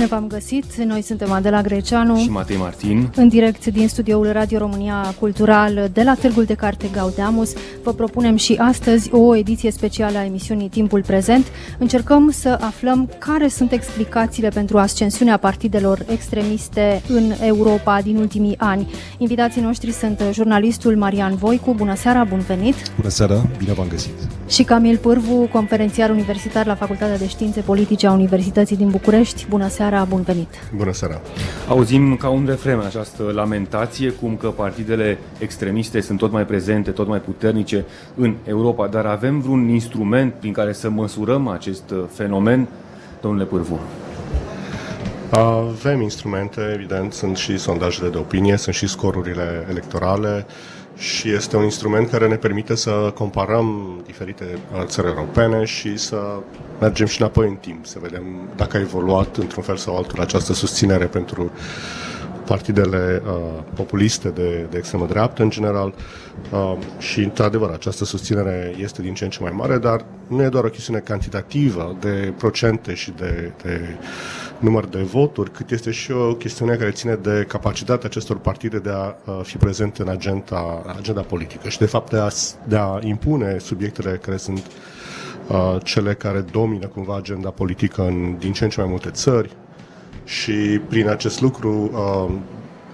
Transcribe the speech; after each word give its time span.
Bine 0.00 0.12
v-am 0.12 0.26
găsit! 0.26 0.74
Noi 0.76 1.02
suntem 1.02 1.32
Adela 1.32 1.62
Greceanu 1.62 2.16
și 2.16 2.30
Matei 2.30 2.56
Martin. 2.56 3.12
În 3.16 3.28
direct 3.28 3.66
din 3.66 3.88
studioul 3.88 4.32
Radio 4.32 4.58
România 4.58 5.14
Cultural 5.18 5.90
de 5.92 6.02
la 6.02 6.14
Târgul 6.14 6.44
de 6.44 6.54
Carte 6.54 6.88
Gaudeamus. 6.92 7.52
Vă 7.82 7.92
propunem 7.92 8.36
și 8.36 8.54
astăzi 8.58 9.12
o 9.12 9.36
ediție 9.36 9.70
specială 9.70 10.18
a 10.18 10.24
emisiunii 10.24 10.68
Timpul 10.68 11.02
Prezent. 11.02 11.46
Încercăm 11.78 12.30
să 12.30 12.58
aflăm 12.60 13.10
care 13.18 13.48
sunt 13.48 13.72
explicațiile 13.72 14.48
pentru 14.48 14.78
ascensiunea 14.78 15.36
partidelor 15.36 16.04
extremiste 16.08 17.02
în 17.08 17.32
Europa 17.40 18.00
din 18.00 18.16
ultimii 18.16 18.54
ani. 18.58 18.90
Invitații 19.18 19.62
noștri 19.62 19.92
sunt 19.92 20.22
jurnalistul 20.32 20.96
Marian 20.96 21.34
Voicu. 21.34 21.74
Bună 21.74 21.94
seara, 21.94 22.24
bun 22.24 22.38
venit! 22.38 22.74
Bună 22.96 23.08
seara, 23.08 23.46
bine 23.58 23.72
v-am 23.72 23.88
găsit! 23.88 24.12
Și 24.48 24.62
Camil 24.62 24.96
Pârvu, 24.96 25.48
conferențiar 25.52 26.10
universitar 26.10 26.66
la 26.66 26.74
Facultatea 26.74 27.18
de 27.18 27.28
Științe 27.28 27.60
Politice 27.60 28.06
a 28.06 28.12
Universității 28.12 28.76
din 28.76 28.88
București. 28.88 29.46
Bună 29.48 29.68
seara, 29.68 29.89
bun 30.08 30.22
venit! 30.22 30.48
Bună 30.76 30.92
seara! 30.92 31.20
Auzim 31.68 32.16
ca 32.16 32.28
un 32.28 32.44
refren 32.46 32.80
această 32.80 33.22
lamentație, 33.22 34.10
cum 34.10 34.36
că 34.36 34.48
partidele 34.48 35.18
extremiste 35.38 36.00
sunt 36.00 36.18
tot 36.18 36.32
mai 36.32 36.46
prezente, 36.46 36.90
tot 36.90 37.08
mai 37.08 37.18
puternice 37.18 37.84
în 38.14 38.34
Europa, 38.44 38.86
dar 38.86 39.06
avem 39.06 39.40
vreun 39.40 39.68
instrument 39.68 40.32
prin 40.32 40.52
care 40.52 40.72
să 40.72 40.90
măsurăm 40.90 41.48
acest 41.48 41.94
fenomen, 42.12 42.68
domnule 43.20 43.44
Pârvu? 43.44 43.80
Avem 45.30 46.00
instrumente, 46.00 46.60
evident, 46.74 47.12
sunt 47.12 47.36
și 47.36 47.58
sondajele 47.58 48.08
de 48.08 48.18
opinie, 48.18 48.56
sunt 48.56 48.74
și 48.74 48.86
scorurile 48.86 49.66
electorale, 49.68 50.46
și 51.00 51.30
este 51.30 51.56
un 51.56 51.62
instrument 51.62 52.10
care 52.10 52.28
ne 52.28 52.36
permite 52.36 52.74
să 52.74 53.12
comparăm 53.14 54.00
diferite 54.06 54.44
țări 54.84 55.06
europene 55.06 55.64
și 55.64 55.96
să 55.96 56.16
mergem 56.80 57.06
și 57.06 57.20
înapoi 57.20 57.48
în 57.48 57.54
timp, 57.54 57.86
să 57.86 57.98
vedem 58.02 58.24
dacă 58.56 58.76
a 58.76 58.80
evoluat 58.80 59.36
într-un 59.36 59.62
fel 59.62 59.76
sau 59.76 59.96
altul 59.96 60.20
această 60.20 60.52
susținere 60.52 61.04
pentru 61.04 61.50
partidele 62.46 63.22
uh, 63.26 63.62
populiste 63.74 64.28
de, 64.28 64.66
de 64.70 64.78
extremă 64.78 65.06
dreaptă 65.06 65.42
în 65.42 65.50
general. 65.50 65.94
Uh, 66.50 66.76
și, 66.98 67.20
într-adevăr, 67.20 67.70
această 67.70 68.04
susținere 68.04 68.74
este 68.78 69.02
din 69.02 69.14
ce 69.14 69.24
în 69.24 69.30
ce 69.30 69.42
mai 69.42 69.52
mare, 69.54 69.78
dar 69.78 70.04
nu 70.26 70.42
e 70.42 70.48
doar 70.48 70.64
o 70.64 70.68
chestiune 70.68 70.98
cantitativă 70.98 71.96
de 72.00 72.32
procente 72.38 72.94
și 72.94 73.12
de, 73.16 73.52
de 73.62 73.80
număr 74.60 74.86
de 74.86 75.02
voturi, 75.02 75.50
cât 75.50 75.70
este 75.70 75.90
și 75.90 76.12
o 76.12 76.34
chestiune 76.34 76.76
care 76.76 76.90
ține 76.90 77.14
de 77.14 77.44
capacitatea 77.48 78.08
acestor 78.08 78.38
partide 78.38 78.78
de 78.78 78.90
a 78.90 79.06
uh, 79.06 79.40
fi 79.42 79.56
prezente 79.56 80.02
în 80.02 80.08
agenda, 80.08 80.82
agenda 80.98 81.20
politică 81.20 81.68
și, 81.68 81.78
de 81.78 81.86
fapt, 81.86 82.10
de 82.10 82.18
a, 82.18 82.28
de 82.68 82.76
a 82.76 82.98
impune 83.02 83.58
subiectele 83.58 84.20
care 84.22 84.36
sunt 84.36 84.66
uh, 85.46 85.76
cele 85.82 86.14
care 86.14 86.40
domină 86.40 86.86
cumva 86.86 87.16
agenda 87.16 87.50
politică 87.50 88.02
în 88.02 88.36
din 88.38 88.52
ce 88.52 88.64
în 88.64 88.70
ce 88.70 88.80
mai 88.80 88.90
multe 88.90 89.10
țări. 89.10 89.50
Și 90.24 90.80
prin 90.88 91.08
acest 91.08 91.40
lucru 91.40 91.90
uh, 91.92 92.34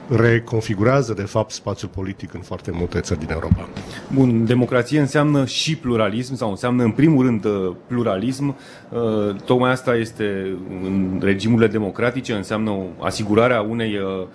reconfigurează, 0.08 1.14
de 1.14 1.22
fapt, 1.22 1.50
spațiul 1.50 1.90
politic 1.94 2.34
în 2.34 2.40
foarte 2.40 2.70
multe 2.70 3.00
țări 3.00 3.18
din 3.18 3.30
Europa. 3.30 3.68
Bun, 4.14 4.46
democrație 4.46 5.00
înseamnă 5.00 5.44
și 5.44 5.76
pluralism, 5.76 6.34
sau 6.34 6.50
înseamnă, 6.50 6.82
în 6.82 6.90
primul 6.90 7.24
rând, 7.24 7.44
uh, 7.44 7.74
pluralism. 7.86 8.56
Uh, 8.90 9.34
tocmai 9.44 9.70
asta 9.70 9.94
este 9.94 10.56
în 10.82 11.20
regimurile 11.22 11.68
democratice, 11.68 12.32
înseamnă 12.32 12.86
asigurarea 12.98 13.60
unei 13.60 13.96
uh, 13.96 14.26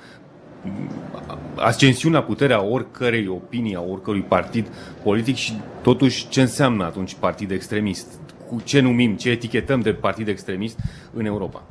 ascensiuni 1.56 2.16
la 2.16 2.23
puterea 2.23 2.63
oricărei 2.63 3.28
opinii, 3.28 3.75
a 3.75 3.81
oricărui 3.81 4.22
partid 4.22 4.67
politic 5.03 5.35
și 5.35 5.53
totuși 5.81 6.28
ce 6.28 6.41
înseamnă 6.41 6.84
atunci 6.84 7.16
partid 7.19 7.51
extremist? 7.51 8.07
Cu 8.47 8.62
ce 8.63 8.79
numim, 8.79 9.16
ce 9.16 9.29
etichetăm 9.29 9.79
de 9.79 9.94
partid 9.94 10.28
extremist 10.28 10.79
în 11.13 11.25
Europa? 11.25 11.63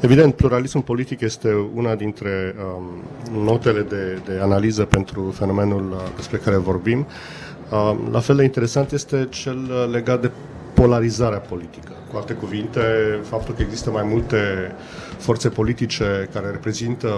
Evident, 0.00 0.34
pluralismul 0.34 0.82
politic 0.82 1.20
este 1.20 1.68
una 1.74 1.94
dintre 1.94 2.54
um, 2.58 3.42
notele 3.44 3.82
de, 3.82 4.18
de 4.24 4.38
analiză 4.42 4.84
pentru 4.84 5.30
fenomenul 5.36 5.90
uh, 5.90 5.98
despre 6.16 6.36
care 6.36 6.56
vorbim. 6.56 7.06
Uh, 7.70 7.96
la 8.10 8.20
fel 8.20 8.36
de 8.36 8.42
interesant 8.42 8.92
este 8.92 9.26
cel 9.30 9.58
uh, 9.58 9.92
legat 9.92 10.20
de 10.20 10.30
polarizarea 10.76 11.38
politică. 11.38 11.92
Cu 12.10 12.16
alte 12.16 12.32
cuvinte, 12.32 12.80
faptul 13.22 13.54
că 13.54 13.62
există 13.62 13.90
mai 13.90 14.02
multe 14.02 14.38
forțe 15.18 15.48
politice 15.48 16.28
care 16.32 16.50
reprezintă, 16.50 17.08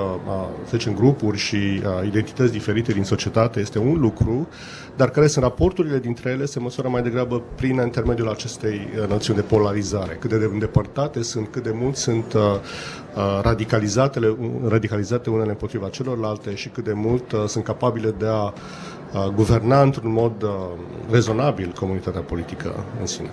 să 0.65 0.77
zicem, 0.77 0.95
grupuri 0.95 1.39
și 1.39 1.83
identități 2.07 2.53
diferite 2.53 2.93
din 2.93 3.05
societate 3.05 3.61
este 3.61 3.79
un 3.79 4.01
lucru, 4.01 4.49
dar 4.97 5.11
care 5.11 5.27
sunt 5.27 5.45
raporturile 5.45 5.99
dintre 5.99 6.31
ele 6.31 6.45
se 6.45 6.59
măsoară 6.59 6.89
mai 6.89 7.03
degrabă 7.03 7.43
prin 7.55 7.81
intermediul 7.85 8.29
acestei 8.29 8.89
noțiuni 9.09 9.39
de 9.39 9.45
polarizare. 9.45 10.17
Cât 10.21 10.31
de 10.31 10.49
îndepărtate 10.53 11.23
sunt, 11.23 11.49
cât 11.51 11.63
de 11.63 11.73
mult 11.75 11.97
sunt 11.97 12.35
radicalizate, 13.43 14.37
radicalizate 14.69 15.31
unele 15.31 15.51
împotriva 15.51 15.89
celorlalte 15.89 16.55
și 16.55 16.69
cât 16.69 16.85
de 16.85 16.93
mult 16.93 17.35
sunt 17.47 17.65
capabile 17.65 18.15
de 18.19 18.27
a 18.27 18.53
guverna 19.35 19.83
într-un 19.83 20.13
mod 20.13 20.33
rezonabil 21.11 21.73
comunitatea 21.79 22.21
politică 22.21 22.75
în 23.01 23.07
sine. 23.07 23.29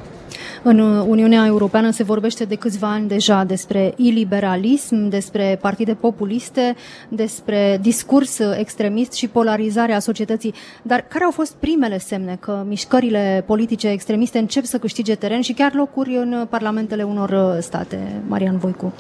În 0.63 0.79
Uniunea 1.07 1.45
Europeană 1.45 1.91
se 1.91 2.03
vorbește 2.03 2.45
de 2.45 2.55
câțiva 2.55 2.91
ani 2.91 3.07
deja 3.07 3.43
despre 3.43 3.93
iliberalism, 3.95 5.07
despre 5.07 5.57
partide 5.61 5.93
populiste, 5.93 6.75
despre 7.09 7.79
discurs 7.81 8.39
extremist 8.39 9.11
și 9.11 9.27
polarizarea 9.27 9.99
societății. 9.99 10.53
Dar 10.81 11.05
care 11.07 11.23
au 11.23 11.31
fost 11.31 11.53
primele 11.53 11.97
semne 11.97 12.37
că 12.39 12.63
mișcările 12.67 13.43
politice 13.45 13.87
extremiste 13.87 14.37
încep 14.37 14.63
să 14.63 14.77
câștige 14.77 15.15
teren 15.15 15.41
și 15.41 15.53
chiar 15.53 15.73
locuri 15.73 16.15
în 16.15 16.45
parlamentele 16.49 17.03
unor 17.03 17.57
state? 17.59 18.21
Marian 18.27 18.57
Voicu. 18.57 18.93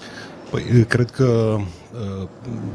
Păi, 0.55 0.85
cred 0.87 1.11
că 1.11 1.57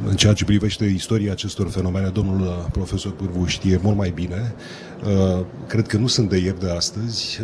în 0.09 0.17
ceea 0.17 0.33
ce 0.33 0.45
privește 0.45 0.85
istoria 0.85 1.33
acestor 1.33 1.69
fenomene, 1.69 2.09
domnul 2.09 2.69
profesor 2.73 3.13
Pârvu 3.13 3.45
știe 3.47 3.81
mult 3.83 3.97
mai 3.97 4.11
bine. 4.15 4.55
Cred 5.67 5.87
că 5.87 5.97
nu 5.97 6.07
sunt 6.07 6.29
de 6.29 6.37
ieri 6.37 6.61
de 6.61 6.71
astăzi. 6.71 7.41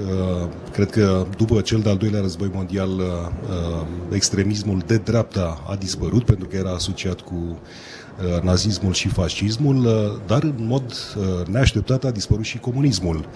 Cred 0.73 0.91
că 0.91 1.27
după 1.37 1.61
cel 1.61 1.81
de-al 1.81 1.97
doilea 1.97 2.21
război 2.21 2.51
mondial, 2.55 2.91
extremismul 4.11 4.83
de 4.87 4.97
dreapta 4.97 5.63
a 5.69 5.75
dispărut 5.75 6.25
pentru 6.25 6.49
că 6.49 6.57
era 6.57 6.71
asociat 6.71 7.21
cu 7.21 7.59
nazismul 8.43 8.93
și 8.93 9.09
fascismul, 9.09 9.83
dar 10.27 10.43
în 10.43 10.55
mod 10.57 10.93
neașteptat 11.51 12.05
a 12.05 12.11
dispărut 12.11 12.45
și 12.45 12.59
comunismul. 12.59 13.29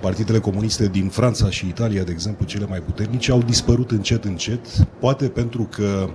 Partidele 0.00 0.38
comuniste 0.38 0.88
din 0.88 1.08
Franța 1.08 1.50
și 1.50 1.66
Italia, 1.66 2.02
de 2.02 2.10
exemplu, 2.10 2.44
cele 2.44 2.66
mai 2.68 2.78
puternice, 2.78 3.30
au 3.30 3.42
dispărut 3.42 3.90
încet, 3.90 4.24
încet, 4.24 4.66
poate 5.00 5.28
pentru 5.28 5.68
că 5.70 6.08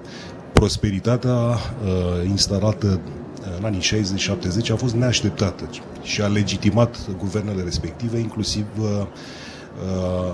prosperitatea 0.54 1.34
uh, 1.34 2.28
instalată 2.28 3.00
în 3.58 3.66
anii 3.66 3.80
60-70 3.80 4.72
a 4.72 4.76
fost 4.76 4.96
neașteptată 4.96 5.70
și 6.02 6.22
a 6.22 6.28
legitimat 6.28 6.98
guvernele 7.18 7.64
respective, 7.64 8.18
inclusiv 8.18 8.66
uh, 8.80 8.86
uh, 8.86 9.06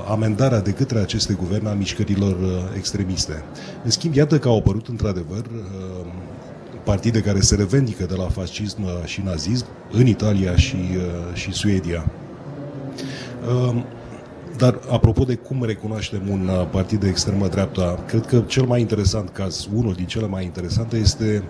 amendarea 0.10 0.62
de 0.62 0.72
către 0.72 1.00
aceste 1.00 1.34
guverne 1.34 1.70
a 1.70 1.74
mișcărilor 1.74 2.40
uh, 2.40 2.50
extremiste. 2.76 3.44
În 3.84 3.90
schimb, 3.90 4.16
iată 4.16 4.40
că 4.40 4.48
au 4.48 4.58
apărut 4.58 4.88
într-adevăr 4.88 5.46
uh, 5.46 6.06
partide 6.84 7.22
care 7.22 7.40
se 7.40 7.56
revendică 7.56 8.06
de 8.06 8.16
la 8.16 8.28
fascism 8.28 9.06
și 9.06 9.22
nazism 9.22 9.66
în 9.92 10.08
Italia 10.08 10.56
și, 10.56 10.76
uh, 10.76 11.34
și 11.34 11.52
Suedia. 11.52 12.12
Ehm, 13.50 13.86
dar 14.58 14.80
apropo 14.90 15.24
de 15.24 15.36
cum 15.36 15.64
recunoaștem 15.64 16.22
un 16.30 16.48
uh, 16.48 16.68
partid 16.72 17.00
de 17.00 17.08
extremă 17.08 17.48
dreapta, 17.48 18.00
cred 18.08 18.26
că 18.26 18.44
cel 18.48 18.64
mai 18.64 18.80
interesant 18.80 19.30
caz, 19.30 19.68
unul 19.74 19.94
din 19.94 20.06
cele 20.06 20.28
mai 20.28 20.44
interesante, 20.44 20.98
este 20.98 21.44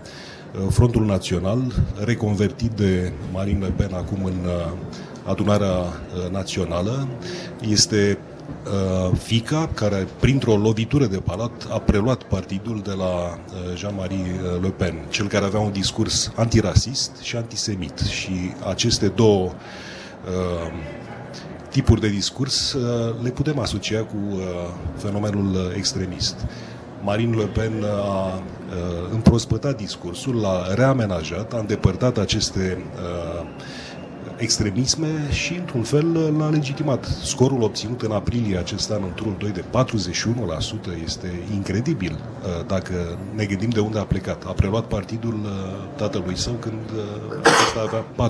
uh, 0.53 0.67
Frontul 0.69 1.05
Național, 1.05 1.73
reconvertit 2.03 2.71
de 2.71 3.11
Marine 3.33 3.65
Le 3.65 3.73
Pen 3.75 3.93
acum 3.93 4.23
în 4.23 4.45
uh, 4.45 4.71
adunarea 5.25 5.83
națională. 6.31 7.07
Este 7.69 8.17
fica 9.13 9.69
care, 9.73 10.07
printr-o 10.19 10.55
lovitură 10.55 11.05
de 11.05 11.17
palat, 11.17 11.67
a 11.71 11.79
preluat 11.79 12.23
partidul 12.23 12.81
de 12.83 12.91
la 12.91 13.39
Jean-Marie 13.75 14.39
Le 14.61 14.69
Pen, 14.69 14.95
cel 15.09 15.27
care 15.27 15.45
avea 15.45 15.59
un 15.59 15.71
discurs 15.71 16.31
antirasist 16.35 17.11
și 17.21 17.35
antisemit. 17.35 17.99
Și 17.99 18.31
aceste 18.69 19.07
două 19.07 19.51
tipuri 21.69 22.01
de 22.01 22.09
discurs 22.09 22.73
uh, 22.73 23.15
le 23.21 23.29
putem 23.29 23.59
asocia 23.59 24.03
cu 24.03 24.17
uh, 24.31 24.39
fenomenul 24.97 25.73
extremist. 25.75 26.35
Marine 27.03 27.35
Le 27.35 27.45
Pen 27.45 27.83
a 27.83 28.33
uh, 28.33 29.11
împrospătat 29.11 29.77
discursul, 29.77 30.35
l-a 30.39 30.73
reamenajat, 30.73 31.53
a 31.53 31.57
îndepărtat 31.57 32.17
aceste 32.17 32.83
extremisme 34.39 35.07
și, 35.31 35.53
într-un 35.53 35.83
fel, 35.83 36.35
l-a 36.37 36.49
legitimat. 36.49 37.05
Scorul 37.05 37.61
obținut 37.61 38.01
în 38.01 38.11
aprilie 38.11 38.57
acest 38.57 38.91
an 38.91 39.03
în 39.03 39.13
turul 39.13 39.35
2 39.39 39.49
de 39.49 39.63
41% 39.63 41.03
este 41.03 41.43
incredibil 41.53 42.11
uh, 42.11 42.65
dacă 42.67 43.17
ne 43.35 43.45
gândim 43.45 43.69
de 43.69 43.79
unde 43.79 43.99
a 43.99 44.03
plecat. 44.03 44.43
A 44.45 44.51
preluat 44.51 44.85
partidul 44.85 45.33
uh, 45.33 45.49
tatălui 45.95 46.37
său 46.37 46.53
când 46.53 46.89
uh, 46.95 47.37
acesta 47.43 47.81
avea 47.81 48.29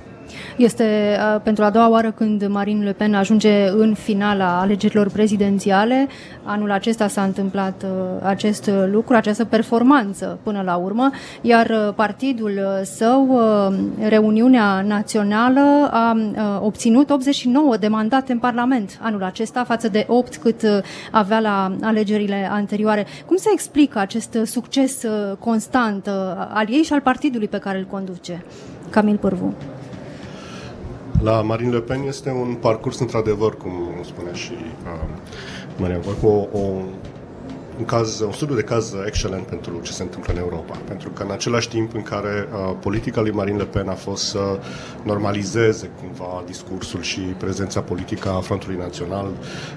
4%. 0.00 0.09
Este 0.56 1.16
pentru 1.42 1.64
a 1.64 1.70
doua 1.70 1.90
oară 1.90 2.10
când 2.10 2.46
Marine 2.46 2.84
Le 2.84 2.92
Pen 2.92 3.14
ajunge 3.14 3.68
în 3.68 3.94
finala 3.94 4.60
alegerilor 4.60 5.10
prezidențiale. 5.10 6.08
Anul 6.44 6.70
acesta 6.70 7.08
s-a 7.08 7.22
întâmplat 7.22 7.84
acest 8.22 8.70
lucru, 8.90 9.14
această 9.14 9.44
performanță 9.44 10.38
până 10.42 10.62
la 10.64 10.76
urmă, 10.76 11.10
iar 11.40 11.92
partidul 11.96 12.60
său, 12.82 13.40
Reuniunea 14.08 14.80
Națională, 14.80 15.88
a 15.90 16.16
obținut 16.60 17.10
89 17.10 17.76
de 17.76 17.88
mandate 17.88 18.32
în 18.32 18.38
Parlament 18.38 18.98
anul 19.02 19.22
acesta, 19.22 19.64
față 19.64 19.88
de 19.88 20.04
8 20.08 20.36
cât 20.36 20.62
avea 21.10 21.40
la 21.40 21.76
alegerile 21.82 22.48
anterioare. 22.52 23.06
Cum 23.26 23.36
se 23.36 23.48
explică 23.52 23.98
acest 23.98 24.38
succes 24.44 25.04
constant 25.38 26.08
al 26.52 26.66
ei 26.68 26.82
și 26.82 26.92
al 26.92 27.00
partidului 27.00 27.48
pe 27.48 27.58
care 27.58 27.78
îl 27.78 27.86
conduce? 27.90 28.44
Camil 28.90 29.16
Pârvu 29.16 29.54
la 31.22 31.42
Marine 31.42 31.70
Le 31.70 31.80
Pen 31.80 32.02
este 32.06 32.30
un 32.30 32.54
parcurs 32.60 32.98
într-adevăr, 32.98 33.56
cum 33.56 33.72
spunea 34.04 34.32
și 34.32 34.52
uh, 34.52 35.08
Marian 35.76 36.00
cu 36.00 36.26
o, 36.26 36.58
o, 36.58 36.60
un, 37.80 37.86
caz, 37.86 38.20
un 38.20 38.32
studiu 38.32 38.54
de 38.54 38.62
caz 38.62 38.94
excelent 39.06 39.46
pentru 39.46 39.80
ce 39.82 39.92
se 39.92 40.02
întâmplă 40.02 40.32
în 40.32 40.38
Europa. 40.38 40.78
Pentru 40.84 41.10
că 41.10 41.22
în 41.22 41.30
același 41.30 41.68
timp 41.68 41.94
în 41.94 42.02
care 42.02 42.48
uh, 42.52 42.76
politica 42.80 43.20
lui 43.20 43.30
Marine 43.30 43.56
Le 43.56 43.64
Pen 43.64 43.88
a 43.88 43.94
fost 43.94 44.24
să 44.24 44.58
normalizeze 45.02 45.90
cumva 46.00 46.42
discursul 46.46 47.02
și 47.02 47.20
prezența 47.20 47.80
politică 47.80 48.28
a 48.28 48.40
Frontului 48.40 48.76
Național, 48.76 49.26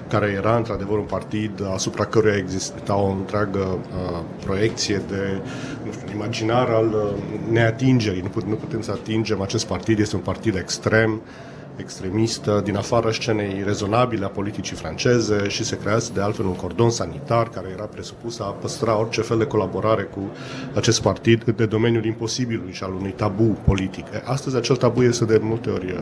care 0.08 0.26
era 0.36 0.56
într-adevăr 0.56 0.98
un 0.98 1.04
partid 1.04 1.50
asupra 1.74 2.04
căruia 2.04 2.36
exista 2.36 2.96
o 2.96 3.10
întreagă 3.10 3.58
uh, 3.58 4.20
proiecție 4.44 5.02
de 5.08 5.40
nu 5.84 5.92
știu, 5.92 6.14
imaginar 6.14 6.68
al 6.68 6.86
uh, 6.86 7.22
neatingerii. 7.50 8.20
Nu, 8.20 8.28
put, 8.28 8.44
nu 8.44 8.54
putem 8.54 8.80
să 8.80 8.90
atingem 8.90 9.40
acest 9.40 9.66
partid, 9.66 9.98
este 9.98 10.16
un 10.16 10.22
partid 10.22 10.56
extrem, 10.56 11.22
extremistă 11.76 12.60
din 12.64 12.76
afara 12.76 13.12
scenei 13.12 13.62
rezonabile 13.64 14.24
a 14.24 14.28
politicii 14.28 14.76
franceze 14.76 15.48
și 15.48 15.64
se 15.64 15.78
creează 15.78 16.10
de 16.14 16.20
altfel 16.20 16.44
un 16.44 16.54
cordon 16.54 16.90
sanitar 16.90 17.48
care 17.48 17.68
era 17.72 17.84
presupus 17.84 18.40
a 18.40 18.44
păstra 18.44 18.98
orice 18.98 19.20
fel 19.20 19.38
de 19.38 19.46
colaborare 19.46 20.02
cu 20.02 20.20
acest 20.74 21.02
partid 21.02 21.44
de 21.44 21.66
domeniul 21.66 22.04
imposibilului 22.04 22.72
și 22.72 22.82
al 22.82 22.92
unui 22.92 23.10
tabu 23.10 23.58
politic. 23.64 24.06
Astăzi 24.24 24.56
acel 24.56 24.76
tabu 24.76 25.02
este 25.02 25.24
de 25.24 25.38
multe 25.42 25.70
ori 25.70 25.90
uh, 25.90 25.98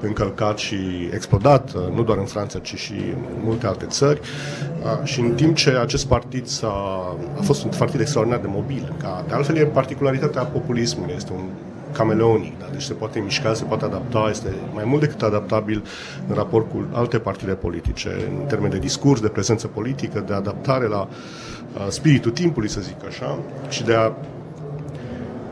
încălcat 0.00 0.58
și 0.58 0.76
explodat, 1.12 1.74
uh, 1.74 1.94
nu 1.94 2.02
doar 2.02 2.18
în 2.18 2.24
Franța, 2.24 2.58
ci 2.58 2.74
și 2.74 2.92
în 2.92 3.42
multe 3.44 3.66
alte 3.66 3.84
țări. 3.86 4.20
Uh, 4.20 5.04
și 5.04 5.20
în 5.20 5.34
timp 5.34 5.56
ce 5.56 5.70
acest 5.70 6.06
partid 6.06 6.46
s-a, 6.46 6.68
a 7.38 7.42
fost 7.42 7.64
un 7.64 7.70
partid 7.78 8.00
extraordinar 8.00 8.40
de 8.40 8.48
mobil, 8.50 8.94
ca 9.02 9.24
de 9.28 9.34
altfel 9.34 9.56
e 9.56 9.64
particularitatea 9.64 10.42
populismului, 10.42 11.14
este 11.16 11.32
un 11.32 11.44
cameleonic, 11.96 12.58
da? 12.58 12.66
deci 12.72 12.82
se 12.82 12.92
poate 12.92 13.18
mișca, 13.18 13.54
se 13.54 13.64
poate 13.64 13.84
adapta, 13.84 14.26
este 14.30 14.48
mai 14.74 14.84
mult 14.84 15.00
decât 15.00 15.22
adaptabil 15.22 15.84
în 16.28 16.34
raport 16.34 16.70
cu 16.70 16.86
alte 16.92 17.18
partide 17.18 17.52
politice, 17.52 18.10
în 18.30 18.46
termen 18.46 18.70
de 18.70 18.78
discurs, 18.78 19.20
de 19.20 19.28
prezență 19.28 19.66
politică, 19.66 20.20
de 20.26 20.32
adaptare 20.32 20.86
la 20.86 21.08
uh, 21.08 21.86
spiritul 21.88 22.30
timpului, 22.30 22.68
să 22.68 22.80
zic 22.80 23.06
așa, 23.06 23.38
și 23.68 23.84
de 23.84 23.94
a, 23.94 24.06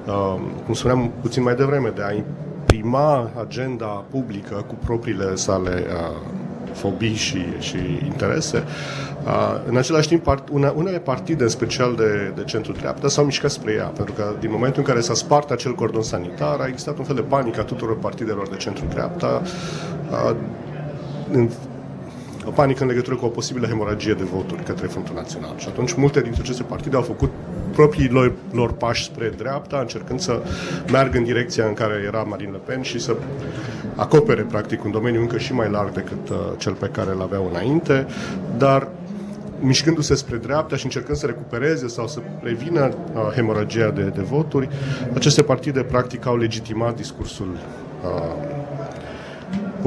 uh, 0.06 0.40
cum 0.64 0.74
spuneam 0.74 1.12
puțin 1.20 1.42
mai 1.42 1.54
devreme, 1.54 1.88
de 1.88 2.02
a 2.02 2.12
imprima 2.12 3.30
agenda 3.40 3.86
publică 3.86 4.64
cu 4.66 4.74
propriile 4.84 5.34
sale 5.34 5.84
uh, 5.86 6.42
fobii 6.74 7.14
și, 7.14 7.44
și 7.58 7.76
interese. 8.04 8.64
Uh, 9.24 9.60
în 9.68 9.76
același 9.76 10.08
timp, 10.08 10.22
part, 10.22 10.48
una, 10.52 10.72
unele 10.76 10.98
partide, 10.98 11.42
în 11.42 11.48
special 11.48 11.94
de, 11.94 12.32
de 12.34 12.42
centru-dreapta, 12.44 13.08
s-au 13.08 13.24
mișcat 13.24 13.50
spre 13.50 13.72
ea, 13.72 13.86
pentru 13.86 14.14
că 14.14 14.34
din 14.40 14.50
momentul 14.50 14.80
în 14.80 14.86
care 14.86 15.00
s-a 15.00 15.14
spart 15.14 15.50
acel 15.50 15.74
cordon 15.74 16.02
sanitar, 16.02 16.60
a 16.60 16.66
existat 16.66 16.98
un 16.98 17.04
fel 17.04 17.14
de 17.14 17.20
panică 17.22 17.60
a 17.60 17.64
tuturor 17.64 17.98
partidelor 17.98 18.48
de 18.48 18.56
centru-dreapta, 18.56 19.42
uh, 20.10 20.36
în, 21.32 21.50
o 22.46 22.50
panică 22.50 22.82
în 22.82 22.88
legătură 22.88 23.16
cu 23.16 23.24
o 23.24 23.28
posibilă 23.28 23.66
hemoragie 23.66 24.14
de 24.14 24.24
voturi 24.24 24.62
către 24.62 24.86
Frontul 24.86 25.14
Național. 25.14 25.54
Și 25.56 25.68
atunci 25.68 25.94
multe 25.94 26.20
dintre 26.20 26.42
aceste 26.42 26.62
partide 26.62 26.96
au 26.96 27.02
făcut 27.02 27.30
proprii 27.72 28.08
lor, 28.08 28.32
lor 28.50 28.72
pași 28.72 29.04
spre 29.04 29.32
dreapta, 29.36 29.78
încercând 29.78 30.20
să 30.20 30.42
meargă 30.90 31.18
în 31.18 31.24
direcția 31.24 31.66
în 31.66 31.74
care 31.74 32.02
era 32.06 32.22
Marine 32.22 32.50
Le 32.50 32.60
Pen 32.64 32.82
și 32.82 33.00
să 33.00 33.16
acopere 33.94 34.42
practic 34.42 34.84
un 34.84 34.90
domeniu 34.90 35.20
încă 35.20 35.38
și 35.38 35.52
mai 35.52 35.70
larg 35.70 35.92
decât 35.92 36.28
uh, 36.28 36.36
cel 36.56 36.72
pe 36.72 36.86
care 36.86 37.10
îl 37.10 37.20
aveau 37.20 37.48
înainte, 37.50 38.06
dar 38.58 38.88
mișcându-se 39.60 40.14
spre 40.14 40.36
dreapta 40.36 40.76
și 40.76 40.84
încercând 40.84 41.16
să 41.16 41.26
recupereze 41.26 41.88
sau 41.88 42.06
să 42.06 42.20
prevină 42.40 42.94
uh, 43.14 43.20
hemoragia 43.34 43.90
de, 43.90 44.02
de 44.02 44.22
voturi, 44.22 44.68
aceste 45.14 45.42
partide 45.42 45.82
practic 45.82 46.26
au 46.26 46.36
legitimat 46.36 46.96
discursul 46.96 47.48
uh, 48.04 48.53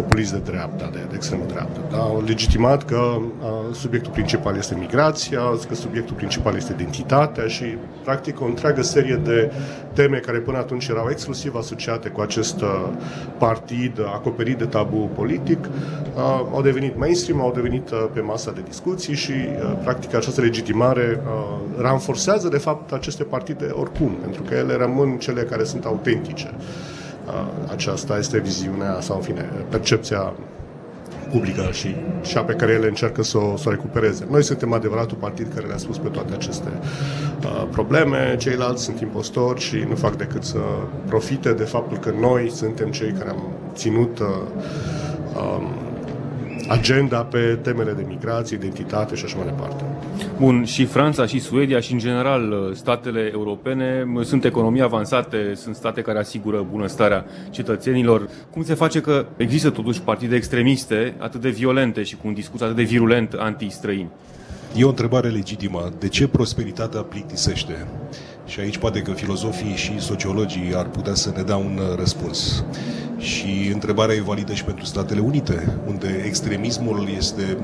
populist 0.01 0.31
de 0.31 0.41
dreapta, 0.51 0.89
de, 0.93 0.99
de 1.09 1.15
extremă 1.15 1.43
dreaptă. 1.47 1.79
Da? 1.91 1.97
Au 1.97 2.23
legitimat 2.25 2.85
că 2.85 3.17
a, 3.41 3.73
subiectul 3.73 4.11
principal 4.11 4.57
este 4.57 4.75
migrația, 4.79 5.41
că 5.67 5.75
subiectul 5.75 6.15
principal 6.15 6.55
este 6.55 6.73
identitatea 6.73 7.47
și, 7.47 7.65
practic, 8.03 8.41
o 8.41 8.45
întreagă 8.45 8.81
serie 8.81 9.15
de 9.15 9.51
teme 9.93 10.17
care 10.17 10.37
până 10.37 10.57
atunci 10.57 10.87
erau 10.87 11.07
exclusiv 11.09 11.55
asociate 11.55 12.09
cu 12.09 12.21
acest 12.21 12.61
a, 12.61 12.93
partid 13.37 13.99
acoperit 14.05 14.57
de 14.57 14.65
tabu 14.65 15.09
politic, 15.15 15.69
a, 16.15 16.47
au 16.53 16.61
devenit 16.61 16.97
mainstream, 16.97 17.41
au 17.41 17.51
devenit 17.51 17.91
a, 17.91 18.09
pe 18.13 18.19
masa 18.19 18.51
de 18.51 18.61
discuții 18.67 19.15
și, 19.15 19.33
a, 19.63 19.65
practic, 19.65 20.15
această 20.15 20.41
legitimare 20.41 21.21
a, 21.25 21.61
ranforsează, 21.81 22.47
de 22.47 22.57
fapt, 22.57 22.91
aceste 22.91 23.23
partide 23.23 23.65
oricum, 23.65 24.17
pentru 24.21 24.41
că 24.41 24.53
ele 24.53 24.75
rămân 24.75 25.17
cele 25.17 25.41
care 25.41 25.63
sunt 25.63 25.85
autentice. 25.85 26.53
Aceasta 27.71 28.17
este 28.17 28.39
viziunea 28.39 28.97
sau, 28.99 29.15
în 29.15 29.21
fine, 29.21 29.49
percepția 29.69 30.33
publică 31.31 31.71
și 31.71 31.95
cea 32.21 32.41
pe 32.41 32.53
care 32.53 32.71
ele 32.71 32.87
încearcă 32.87 33.23
să 33.23 33.37
o, 33.37 33.57
să 33.57 33.67
o 33.67 33.71
recupereze. 33.71 34.27
Noi 34.29 34.43
suntem 34.43 34.73
adevăratul 34.73 35.17
partid 35.17 35.53
care 35.53 35.67
le-a 35.67 35.77
spus 35.77 35.97
pe 35.97 36.07
toate 36.07 36.33
aceste 36.33 36.69
uh, 37.43 37.67
probleme, 37.71 38.35
ceilalți 38.39 38.83
sunt 38.83 38.99
impostori 38.99 39.59
și 39.59 39.85
nu 39.89 39.95
fac 39.95 40.15
decât 40.15 40.43
să 40.43 40.59
profite 41.05 41.53
de 41.53 41.63
faptul 41.63 41.97
că 41.97 42.13
noi 42.19 42.49
suntem 42.49 42.91
cei 42.91 43.11
care 43.11 43.29
am 43.29 43.43
ținut 43.73 44.19
uh, 44.19 44.27
um, 45.35 45.86
agenda 46.67 47.17
pe 47.17 47.59
temele 47.61 47.91
de 47.91 48.05
migrație, 48.07 48.55
identitate 48.55 49.15
și 49.15 49.25
așa 49.25 49.37
mai 49.37 49.45
departe. 49.45 49.83
Bun, 50.39 50.65
și 50.65 50.85
Franța 50.85 51.25
și 51.25 51.39
Suedia 51.39 51.79
și 51.79 51.91
în 51.91 51.99
general 51.99 52.71
statele 52.75 53.29
europene 53.33 54.05
sunt 54.23 54.45
economii 54.45 54.81
avansate, 54.81 55.53
sunt 55.55 55.75
state 55.75 56.01
care 56.01 56.19
asigură 56.19 56.65
bunăstarea 56.71 57.25
cetățenilor. 57.49 58.29
Cum 58.51 58.63
se 58.63 58.73
face 58.73 59.01
că 59.01 59.25
există 59.37 59.69
totuși 59.69 60.01
partide 60.01 60.35
extremiste 60.35 61.15
atât 61.17 61.41
de 61.41 61.49
violente 61.49 62.03
și 62.03 62.15
cu 62.15 62.27
un 62.27 62.33
discurs 62.33 62.61
atât 62.61 62.75
de 62.75 62.83
virulent 62.83 63.33
anti-străini? 63.33 64.09
E 64.75 64.83
o 64.83 64.89
întrebare 64.89 65.29
legitimă. 65.29 65.91
De 65.99 66.07
ce 66.07 66.27
prosperitatea 66.27 67.01
plictisește? 67.01 67.87
Și 68.47 68.59
aici 68.59 68.77
poate 68.77 69.01
că 69.01 69.11
filozofii 69.11 69.75
și 69.75 69.99
sociologii 69.99 70.73
ar 70.75 70.85
putea 70.85 71.13
să 71.13 71.31
ne 71.35 71.41
dea 71.41 71.55
un 71.57 71.79
răspuns. 71.97 72.63
Și 73.17 73.69
întrebarea 73.73 74.15
e 74.15 74.21
validă 74.21 74.53
și 74.53 74.63
pentru 74.63 74.85
Statele 74.85 75.19
Unite, 75.19 75.77
unde 75.87 76.23
extremismul 76.25 77.09
este 77.17 77.57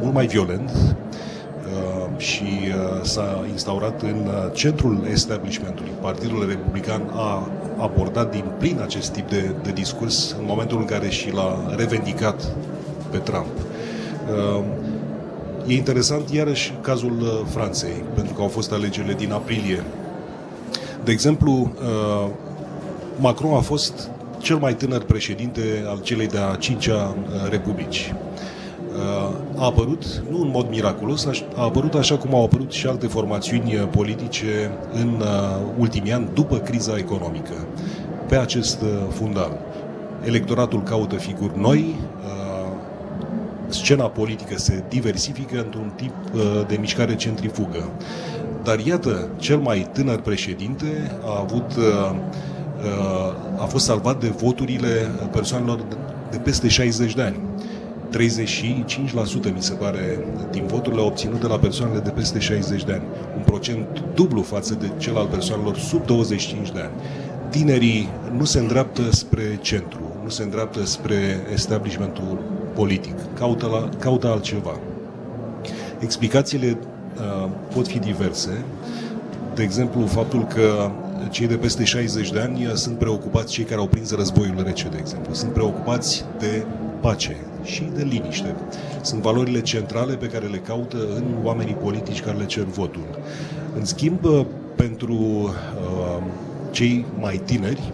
mult 0.00 0.14
mai 0.14 0.26
violent 0.26 0.70
uh, 0.70 2.18
și 2.18 2.42
uh, 2.42 3.02
s-a 3.02 3.44
instaurat 3.50 4.02
în 4.02 4.26
uh, 4.26 4.52
centrul 4.52 5.06
establishmentului. 5.10 5.90
Partidul 6.00 6.46
Republican 6.48 7.02
a 7.14 7.50
abordat 7.78 8.30
din 8.30 8.44
plin 8.58 8.78
acest 8.82 9.10
tip 9.10 9.28
de, 9.28 9.54
de 9.62 9.72
discurs 9.72 10.36
în 10.38 10.44
momentul 10.46 10.78
în 10.78 10.84
care 10.84 11.08
și 11.08 11.32
l-a 11.32 11.74
revendicat 11.76 12.46
pe 13.10 13.18
Trump. 13.18 13.46
E 15.66 15.72
interesant 15.72 16.30
iarăși 16.30 16.74
cazul 16.80 17.46
Franței, 17.48 18.02
pentru 18.14 18.34
că 18.34 18.42
au 18.42 18.48
fost 18.48 18.72
alegerile 18.72 19.14
din 19.14 19.32
aprilie. 19.32 19.84
De 21.10 21.16
exemplu, 21.16 21.72
Macron 23.16 23.54
a 23.54 23.60
fost 23.60 24.10
cel 24.38 24.56
mai 24.56 24.74
tânăr 24.74 25.02
președinte 25.02 25.60
al 25.86 26.00
celei 26.02 26.26
de-a 26.26 26.56
cincea 26.58 26.94
uh, 26.94 27.50
republici. 27.50 28.14
Uh, 28.94 29.34
a 29.56 29.64
apărut, 29.64 30.22
nu 30.30 30.40
în 30.40 30.50
mod 30.52 30.68
miraculos, 30.68 31.26
aș 31.26 31.40
apărut 31.54 31.94
așa 31.94 32.16
cum 32.16 32.34
au 32.34 32.44
apărut 32.44 32.72
și 32.72 32.86
alte 32.86 33.06
formațiuni 33.06 33.74
uh, 33.74 33.88
politice 33.90 34.70
în 34.92 35.22
ultimii 35.78 36.12
ani, 36.12 36.28
după 36.34 36.56
criza 36.56 36.96
economică, 36.96 37.54
pe 38.28 38.36
acest 38.36 38.84
fundal. 39.08 39.58
Electoratul 40.24 40.82
caută 40.82 41.16
figuri 41.16 41.60
noi, 41.60 41.94
scena 43.68 44.04
politică 44.04 44.58
se 44.58 44.84
diversifică 44.88 45.62
într-un 45.64 45.92
tip 45.96 46.12
de 46.68 46.76
mișcare 46.80 47.16
centrifugă. 47.16 47.90
Dar 48.62 48.78
iată, 48.78 49.28
cel 49.36 49.58
mai 49.58 49.88
tânăr 49.92 50.20
președinte 50.20 51.10
a 51.24 51.38
avut 51.40 51.72
a 53.58 53.64
fost 53.64 53.84
salvat 53.84 54.20
de 54.20 54.28
voturile 54.28 55.10
persoanelor 55.32 55.80
de 56.30 56.36
peste 56.36 56.68
60 56.68 57.14
de 57.14 57.22
ani. 57.22 57.36
35% 58.10 59.54
mi 59.54 59.62
se 59.62 59.72
pare 59.72 60.24
din 60.50 60.66
voturile 60.66 61.00
obținute 61.00 61.46
la 61.46 61.58
persoanele 61.58 62.00
de 62.00 62.10
peste 62.10 62.38
60 62.38 62.84
de 62.84 62.92
ani. 62.92 63.02
Un 63.36 63.42
procent 63.42 64.04
dublu 64.14 64.42
față 64.42 64.74
de 64.74 64.90
cel 64.98 65.16
al 65.16 65.26
persoanelor 65.26 65.76
sub 65.76 66.06
25 66.06 66.70
de 66.70 66.80
ani. 66.80 66.92
Tinerii 67.50 68.08
nu 68.36 68.44
se 68.44 68.58
îndreaptă 68.58 69.02
spre 69.10 69.58
centru, 69.60 70.00
nu 70.22 70.28
se 70.28 70.42
îndreaptă 70.42 70.84
spre 70.84 71.40
establishmentul 71.52 72.38
politic, 72.74 73.14
caută, 73.38 73.66
la, 73.66 73.88
caută 73.98 74.26
altceva. 74.26 74.78
Explicațiile 75.98 76.78
uh, 76.80 76.86
pot 77.74 77.86
fi 77.86 77.98
diverse. 77.98 78.64
De 79.54 79.62
exemplu, 79.62 80.06
faptul 80.06 80.44
că 80.44 80.90
cei 81.30 81.46
de 81.46 81.56
peste 81.56 81.84
60 81.84 82.32
de 82.32 82.40
ani 82.40 82.70
sunt 82.74 82.98
preocupați, 82.98 83.52
cei 83.52 83.64
care 83.64 83.80
au 83.80 83.86
prins 83.86 84.14
războiul 84.14 84.62
rece, 84.64 84.88
de 84.88 84.96
exemplu, 85.00 85.34
sunt 85.34 85.52
preocupați 85.52 86.24
de 86.38 86.64
pace 87.00 87.36
și 87.64 87.90
de 87.94 88.02
liniște. 88.02 88.54
Sunt 89.02 89.22
valorile 89.22 89.60
centrale 89.60 90.14
pe 90.14 90.26
care 90.26 90.46
le 90.46 90.56
caută 90.56 90.96
în 91.14 91.24
oamenii 91.42 91.74
politici 91.74 92.22
care 92.22 92.36
le 92.36 92.44
cer 92.44 92.64
votul. 92.64 93.18
În 93.78 93.84
schimb, 93.84 94.20
pentru 94.76 95.14
uh, 95.14 96.22
cei 96.70 97.06
mai 97.18 97.40
tineri, 97.44 97.92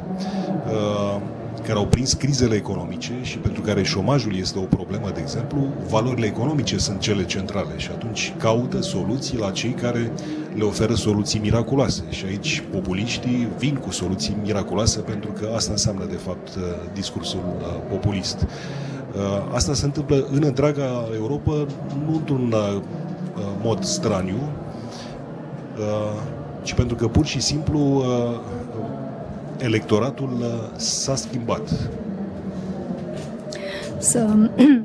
uh, 0.66 1.20
care 1.66 1.78
au 1.78 1.87
prins 1.87 2.12
crizele 2.12 2.54
economice 2.54 3.12
și 3.23 3.38
pentru 3.38 3.62
care 3.62 3.82
șomajul 3.82 4.37
este 4.37 4.58
o 4.58 4.62
problemă, 4.62 5.11
de 5.14 5.20
exemplu, 5.20 5.58
valorile 5.88 6.26
economice 6.26 6.78
sunt 6.78 6.99
cele 7.00 7.25
centrale 7.25 7.73
și 7.76 7.90
atunci 7.90 8.35
caută 8.38 8.82
soluții 8.82 9.38
la 9.38 9.50
cei 9.50 9.70
care 9.70 10.12
le 10.54 10.64
oferă 10.64 10.94
soluții 10.94 11.40
miraculoase. 11.40 12.02
Și 12.11 12.25
aici 12.25 12.62
populiștii 12.73 13.49
vin 13.58 13.75
cu 13.75 13.90
soluții 13.90 14.37
miraculoase 14.42 15.00
pentru 15.00 15.30
că 15.30 15.52
asta 15.54 15.73
înseamnă, 15.73 16.04
de 16.04 16.16
fapt, 16.16 16.49
uh, 16.54 16.62
discursul 16.94 17.40
uh, 17.58 17.66
populist. 17.90 18.42
Uh, 18.42 19.54
asta 19.54 19.75
se 19.75 19.85
întâmplă 19.85 20.26
în 20.32 20.42
întreaga 20.44 21.08
Europa, 21.14 21.66
nu 22.06 22.14
într-un 22.14 22.54
mod 23.62 23.85
straniu, 23.85 24.38
ci 26.62 26.75
pentru 26.75 26.96
că 26.96 27.08
pur 27.08 27.26
și 27.26 27.40
simplu 27.40 28.04
electoratul 29.58 30.30
uh, 30.40 30.78
s-a 30.78 31.14
schimbat. 31.14 31.90
Să 33.98 34.28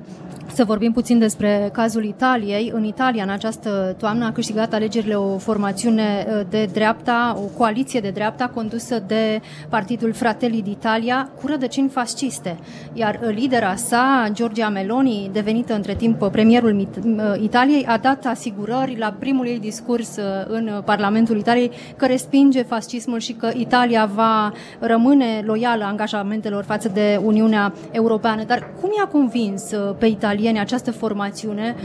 Să 0.54 0.64
vorbim 0.64 0.92
puțin 0.92 1.20
despre 1.20 1.70
cazul 1.74 2.04
Italiei. 2.04 2.72
În 2.74 2.84
Italia, 2.84 3.24
în 3.24 3.30
această 3.30 3.96
toamnă, 3.98 4.26
a 4.26 4.32
câștigat 4.32 4.74
alegerile 4.74 5.16
o 5.16 5.38
formațiune 5.38 6.28
uh, 6.28 6.42
de 6.50 6.70
dreapta, 6.74 7.38
o 7.38 7.58
coaliție 7.58 8.00
de 8.00 8.10
dreapta 8.10 8.52
condusă 8.54 9.04
de 9.08 9.42
Partidul 9.70 10.14
Fratelli 10.14 10.64
d'Italia 10.64 11.40
cu 11.42 11.48
rădăcini 11.48 11.90
fasciste. 11.90 12.58
Iar 12.94 13.20
uh, 13.24 13.36
lidera 13.36 13.76
sa, 13.76 14.30
Giorgia 14.34 14.70
Meloni, 14.70 15.30
devenită 15.34 15.74
între 15.74 15.96
timp 15.96 16.28
premierul 16.32 16.76
uh, 16.80 17.24
Italiei, 17.42 17.86
a 17.86 17.98
dat 17.98 18.26
asigurări 18.26 18.98
la 18.98 19.16
primul 19.20 19.48
ei 19.48 19.60
discurs 19.60 20.18
în 20.48 20.82
Parlamentul 20.86 21.38
Italiei 21.38 21.72
că 21.96 22.06
respinge 22.06 22.64
fascismul 22.64 23.20
și 23.20 23.34
că 23.34 23.50
Italia 23.54 24.10
va 24.14 24.52
rămâne 24.80 25.42
loială 25.46 25.84
angajamentelor 25.84 26.64
față 26.64 26.90
de 26.94 27.20
Uniunea 27.24 27.74
Europeană. 27.92 28.44
Dar 28.44 28.74
cum 28.82 28.90
i-a 28.98 29.08
convins 29.08 29.64
pe 29.98 30.06
Italia 30.06 30.40
italieni, 30.42 30.60
această 30.60 30.92
formațiune, 30.92 31.76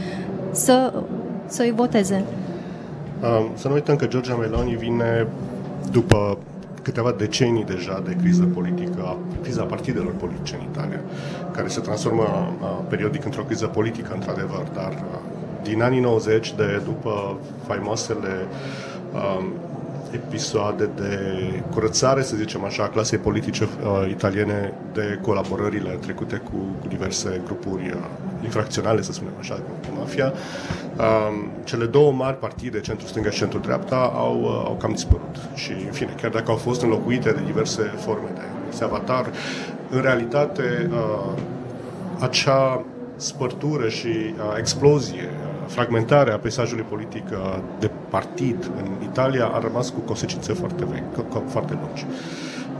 să, 0.51 0.93
să-i 1.45 1.73
voteze. 1.75 2.23
Să 3.53 3.67
nu 3.67 3.73
uităm 3.73 3.95
că 3.95 4.05
Giorgia 4.05 4.35
Meloni 4.35 4.75
vine 4.75 5.27
după 5.91 6.37
câteva 6.81 7.13
decenii 7.17 7.63
deja 7.63 8.01
de 8.05 8.15
criză 8.21 8.43
politică, 8.53 9.17
criza 9.41 9.63
partidelor 9.63 10.11
politice 10.11 10.55
în 10.55 10.67
Italia, 10.71 10.99
care 11.51 11.67
se 11.67 11.79
transformă 11.79 12.53
periodic 12.89 13.25
într-o 13.25 13.41
criză 13.41 13.65
politică, 13.65 14.11
într-adevăr, 14.13 14.63
dar 14.73 15.03
din 15.63 15.81
anii 15.81 15.99
90, 15.99 16.53
de 16.55 16.81
după 16.85 17.37
faimoasele 17.67 18.47
episoade 20.11 20.89
de 20.95 21.19
curățare, 21.73 22.21
să 22.21 22.35
zicem 22.35 22.63
așa, 22.63 22.83
a 22.83 22.89
clasei 22.89 23.17
politice 23.17 23.63
uh, 23.63 24.09
italiene 24.09 24.73
de 24.93 25.19
colaborările 25.21 25.89
trecute 25.89 26.35
cu, 26.35 26.57
cu 26.81 26.87
diverse 26.87 27.41
grupuri 27.45 27.87
uh, 27.89 27.97
infracționale, 28.43 29.01
să 29.01 29.11
spunem 29.11 29.33
așa, 29.39 29.53
cu 29.53 29.99
mafia. 29.99 30.33
Uh, 30.97 31.03
cele 31.63 31.85
două 31.85 32.11
mari 32.11 32.39
partide, 32.39 32.79
centru-stânga 32.79 33.29
și 33.29 33.37
centru-dreapta, 33.37 34.11
au, 34.15 34.41
uh, 34.41 34.63
au 34.65 34.77
cam 34.79 34.91
dispărut. 34.91 35.35
Și, 35.55 35.71
în 35.71 35.91
fine, 35.91 36.15
chiar 36.21 36.31
dacă 36.31 36.51
au 36.51 36.57
fost 36.57 36.81
înlocuite 36.81 37.31
de 37.31 37.41
diverse 37.45 37.81
forme 37.81 38.29
de 38.35 38.83
avatar, 38.83 39.31
în 39.89 40.01
realitate, 40.01 40.89
uh, 40.91 41.31
acea 42.19 42.85
spărtură 43.17 43.89
și 43.89 44.07
uh, 44.07 44.57
explozie 44.57 45.29
fragmentarea 45.67 46.37
peisajului 46.37 46.83
politic 46.83 47.23
uh, 47.31 47.59
de 47.79 47.91
partid 48.09 48.71
în 48.77 48.91
Italia 49.03 49.45
a 49.45 49.59
rămas 49.59 49.89
cu 49.89 49.99
consecințe 49.99 50.53
foarte 50.53 50.85
vechi, 50.85 51.49
foarte 51.49 51.77
lungi. 51.81 52.05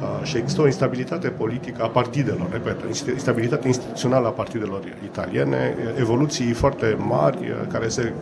Uh, 0.02 0.24
și 0.24 0.38
există 0.38 0.62
o 0.62 0.66
instabilitate 0.66 1.28
politică 1.28 1.84
a 1.84 1.88
partidelor, 1.88 2.48
repet, 2.52 2.78
instabilitate 3.14 3.68
instituțională 3.68 4.28
a 4.28 4.32
partidelor 4.32 4.82
italiene, 5.04 5.76
evoluții 6.00 6.52
foarte 6.52 6.98
mari 7.00 7.38
uh, 7.38 7.68
care 7.72 7.88
se 7.88 8.14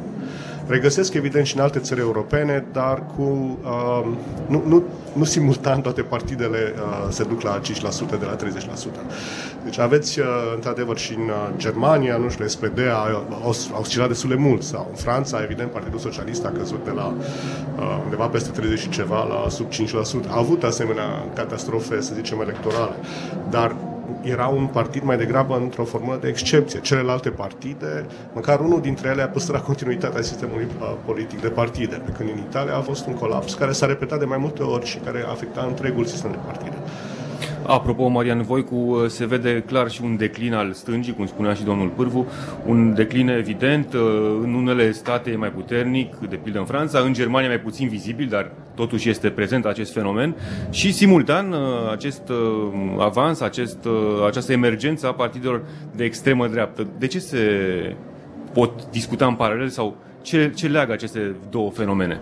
regăsesc 0.67 1.13
evident 1.13 1.45
și 1.45 1.55
în 1.55 1.61
alte 1.61 1.79
țări 1.79 1.99
europene, 1.99 2.65
dar 2.71 3.03
cu 3.15 3.57
uh, 3.63 4.05
nu, 4.47 4.63
nu, 4.67 4.83
nu 5.13 5.23
simultan 5.23 5.81
toate 5.81 6.01
partidele 6.01 6.73
uh, 6.75 7.07
se 7.09 7.23
duc 7.23 7.41
la 7.41 7.59
5% 7.59 8.19
de 8.19 8.25
la 8.25 8.35
30%. 8.35 8.37
Deci 9.63 9.79
aveți 9.79 10.19
uh, 10.19 10.25
într-adevăr 10.55 10.97
și 10.97 11.13
în 11.13 11.21
uh, 11.21 11.49
Germania, 11.57 12.17
nu 12.17 12.29
știu, 12.29 12.47
SPD 12.47 12.79
a, 12.79 13.25
a 13.43 13.79
oscilat 13.79 14.07
destul 14.07 14.29
de 14.29 14.35
mult 14.35 14.63
sau 14.63 14.87
în 14.89 14.95
Franța, 14.95 15.43
evident, 15.43 15.71
Partidul 15.71 15.99
Socialist 15.99 16.45
a 16.45 16.51
căzut 16.57 16.83
de 16.85 16.91
la 16.91 17.13
uh, 17.77 18.01
undeva 18.03 18.27
peste 18.27 18.49
30 18.49 18.79
și 18.79 18.89
ceva 18.89 19.23
la 19.23 19.49
sub 19.49 19.67
5%. 19.71 20.27
A 20.27 20.37
avut 20.37 20.63
asemenea 20.63 21.25
catastrofe, 21.33 22.01
să 22.01 22.13
zicem, 22.13 22.39
electorale, 22.41 22.95
dar 23.49 23.75
era 24.25 24.47
un 24.47 24.65
partid 24.65 25.03
mai 25.03 25.17
degrabă 25.17 25.57
într-o 25.61 25.83
formă 25.83 26.17
de 26.21 26.27
excepție. 26.27 26.79
Celelalte 26.79 27.29
partide, 27.29 28.05
măcar 28.33 28.59
unul 28.59 28.81
dintre 28.81 29.09
ele 29.09 29.21
a 29.21 29.27
păstrat 29.27 29.63
continuitatea 29.63 30.21
sistemului 30.21 30.67
uh, 30.79 30.93
politic 31.05 31.41
de 31.41 31.47
partide, 31.47 32.01
pe 32.05 32.11
când 32.11 32.29
în 32.29 32.37
Italia 32.37 32.75
a 32.75 32.81
fost 32.81 33.05
un 33.05 33.13
colaps 33.13 33.53
care 33.53 33.71
s-a 33.71 33.85
repetat 33.85 34.19
de 34.19 34.25
mai 34.25 34.37
multe 34.37 34.63
ori 34.63 34.85
și 34.85 34.97
care 34.97 35.23
a 35.25 35.29
afectat 35.29 35.67
întregul 35.67 36.05
sistem 36.05 36.31
de 36.31 36.37
partide. 36.45 36.75
Apropo, 37.65 38.07
Marian 38.07 38.41
Voicu, 38.41 38.75
uh, 38.75 39.07
se 39.07 39.25
vede 39.25 39.63
clar 39.67 39.89
și 39.89 40.01
un 40.03 40.17
declin 40.17 40.53
al 40.53 40.73
stângii, 40.73 41.13
cum 41.13 41.25
spunea 41.25 41.53
și 41.53 41.63
domnul 41.63 41.87
Pârvu, 41.87 42.27
un 42.65 42.93
declin 42.93 43.27
evident, 43.29 43.93
uh, 43.93 44.01
în 44.43 44.53
unele 44.53 44.91
state 44.91 45.31
e 45.31 45.35
mai 45.35 45.51
puternic, 45.51 46.15
de 46.15 46.35
pildă 46.35 46.59
în 46.59 46.65
Franța, 46.65 46.99
în 46.99 47.13
Germania 47.13 47.47
mai 47.47 47.59
puțin 47.59 47.87
vizibil, 47.87 48.27
dar 48.27 48.51
totuși 48.75 49.09
este 49.09 49.29
prezent 49.29 49.65
acest 49.65 49.93
fenomen 49.93 50.35
și 50.69 50.93
simultan 50.93 51.51
uh, 51.51 51.59
acest 51.91 52.21
avans, 52.97 53.39
acest, 53.39 53.77
această 54.27 54.51
emergență 54.51 55.07
a 55.07 55.13
partidelor 55.13 55.61
de 55.95 56.03
extremă 56.03 56.47
dreaptă. 56.47 56.87
De 56.97 57.07
ce 57.07 57.19
se 57.19 57.39
pot 58.53 58.89
discuta 58.91 59.25
în 59.25 59.35
paralel 59.35 59.69
sau 59.69 59.95
ce, 60.21 60.51
ce 60.55 60.67
leagă 60.67 60.93
aceste 60.93 61.35
două 61.49 61.71
fenomene? 61.71 62.19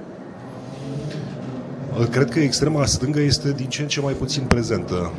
Cred 2.11 2.29
că 2.29 2.39
extrema 2.39 2.85
stângă 2.85 3.19
este 3.19 3.53
din 3.53 3.67
ce 3.67 3.81
în 3.81 3.87
ce 3.87 4.01
mai 4.01 4.13
puțin 4.13 4.43
prezentă 4.43 5.11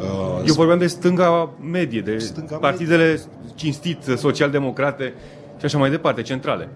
Uh, 0.00 0.42
Eu 0.46 0.54
vorbeam 0.54 0.78
de 0.78 0.86
stânga 0.86 1.50
medie, 1.70 2.00
de 2.00 2.18
stânga 2.18 2.56
partidele 2.56 3.04
medie. 3.04 3.24
cinstit, 3.54 4.02
social-democrate 4.16 5.14
și 5.58 5.64
așa 5.64 5.78
mai 5.78 5.90
departe, 5.90 6.22
centrale. 6.22 6.68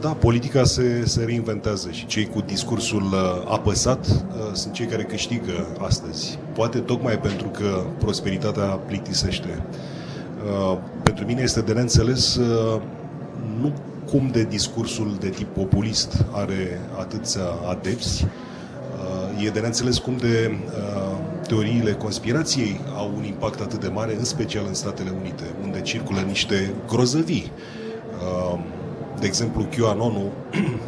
Da, 0.00 0.08
politica 0.08 0.64
se, 0.64 1.02
se 1.06 1.24
reinventează 1.24 1.90
și 1.90 2.06
cei 2.06 2.26
cu 2.26 2.40
discursul 2.40 3.02
uh, 3.02 3.52
apăsat 3.52 4.06
uh, 4.06 4.52
sunt 4.52 4.72
cei 4.72 4.86
care 4.86 5.02
câștigă 5.02 5.66
astăzi. 5.78 6.38
Poate 6.54 6.78
tocmai 6.78 7.18
pentru 7.18 7.48
că 7.48 7.84
prosperitatea 7.98 8.64
plictisește. 8.64 9.62
Uh, 10.46 10.78
pentru 11.02 11.24
mine 11.24 11.42
este 11.42 11.60
de 11.60 11.72
neînțeles 11.72 12.36
uh, 12.36 12.80
nu 13.60 13.72
cum 14.10 14.28
de 14.32 14.44
discursul 14.44 15.16
de 15.20 15.28
tip 15.28 15.54
populist 15.54 16.24
are 16.30 16.80
atâția 16.98 17.46
adepți, 17.68 18.24
uh, 19.36 19.44
e 19.44 19.50
de 19.50 19.60
neînțeles 19.60 19.98
cum 19.98 20.16
de 20.16 20.50
uh, 20.50 21.18
teoriile 21.48 21.92
conspirației 21.92 22.80
au 22.96 23.12
un 23.16 23.24
impact 23.24 23.60
atât 23.60 23.80
de 23.80 23.88
mare, 23.88 24.16
în 24.18 24.24
special 24.24 24.64
în 24.66 24.74
Statele 24.74 25.12
Unite, 25.20 25.44
unde 25.62 25.80
circulă 25.80 26.20
niște 26.20 26.72
grozăvii. 26.88 27.52
Uh, 29.22 29.28
de 29.28 29.28
exemplu, 29.28 29.66
QAnon, 29.76 30.32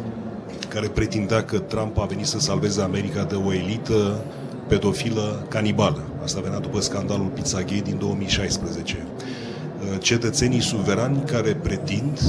care 0.73 0.87
pretindea 0.87 1.43
că 1.43 1.59
Trump 1.59 1.97
a 1.97 2.05
venit 2.05 2.25
să 2.25 2.39
salveze 2.39 2.81
America 2.81 3.23
de 3.23 3.35
o 3.35 3.53
elită 3.53 4.25
pedofilă 4.67 5.45
canibală. 5.49 6.01
Asta 6.23 6.41
venea 6.41 6.59
după 6.59 6.79
scandalul 6.79 7.25
Pizzagate 7.25 7.81
din 7.83 7.97
2016. 7.97 8.97
Uh, 8.97 9.99
cetățenii 9.99 10.61
suverani 10.61 11.23
care 11.25 11.53
pretind 11.53 12.19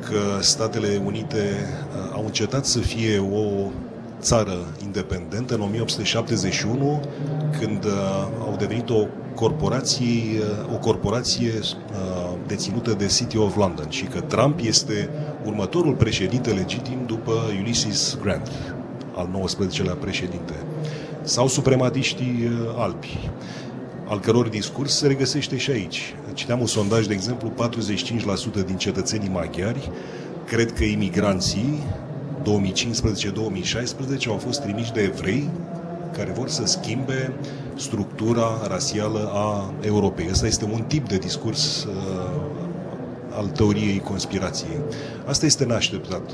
că 0.00 0.42
Statele 0.42 1.00
Unite 1.04 1.38
uh, 1.38 2.12
au 2.12 2.24
încetat 2.24 2.64
să 2.64 2.78
fie 2.78 3.18
o 3.18 3.70
țară 4.20 4.56
independentă 4.82 5.54
în 5.54 5.60
1871, 5.60 7.00
când 7.58 7.84
uh, 7.84 7.92
au 8.40 8.56
devenit 8.58 8.90
o 8.90 9.06
corporație, 9.36 10.38
uh, 10.38 10.74
o 10.74 10.78
corporație 10.78 11.52
uh, 11.58 12.36
deținută 12.46 12.92
de 12.92 13.06
City 13.06 13.36
of 13.36 13.56
London 13.56 13.86
și 13.88 14.04
că 14.04 14.20
Trump 14.20 14.58
este 14.62 15.08
următorul 15.44 15.94
președinte 15.94 16.50
legitim 16.50 16.98
după 17.06 17.32
Ulysses 17.60 18.18
Grant, 18.22 18.50
al 19.14 19.28
19-lea 19.28 19.96
președinte, 20.00 20.52
sau 21.22 21.48
suprematiștii 21.48 22.50
uh, 22.50 22.74
albi 22.76 23.30
al 24.08 24.20
căror 24.20 24.48
discurs 24.48 24.96
se 24.96 25.06
regăsește 25.06 25.56
și 25.56 25.70
aici. 25.70 26.14
Citeam 26.32 26.60
un 26.60 26.66
sondaj, 26.66 27.06
de 27.06 27.12
exemplu, 27.12 27.52
45% 28.62 28.66
din 28.66 28.76
cetățenii 28.76 29.28
maghiari 29.28 29.90
cred 30.46 30.72
că 30.72 30.84
imigranții 30.84 31.82
2015-2016 32.42 32.46
au 34.28 34.36
fost 34.36 34.60
trimiși 34.60 34.92
de 34.92 35.00
evrei 35.00 35.50
care 36.12 36.32
vor 36.32 36.48
să 36.48 36.64
schimbe 36.64 37.32
structura 37.76 38.66
rasială 38.68 39.30
a 39.34 39.74
Europei. 39.80 40.28
Ăsta 40.30 40.46
este 40.46 40.64
un 40.64 40.82
tip 40.82 41.08
de 41.08 41.16
discurs 41.16 41.84
uh, 41.84 41.92
al 43.36 43.46
teoriei 43.46 43.98
conspirației. 43.98 44.78
Asta 45.26 45.46
este 45.46 45.64
neașteptat. 45.64 46.30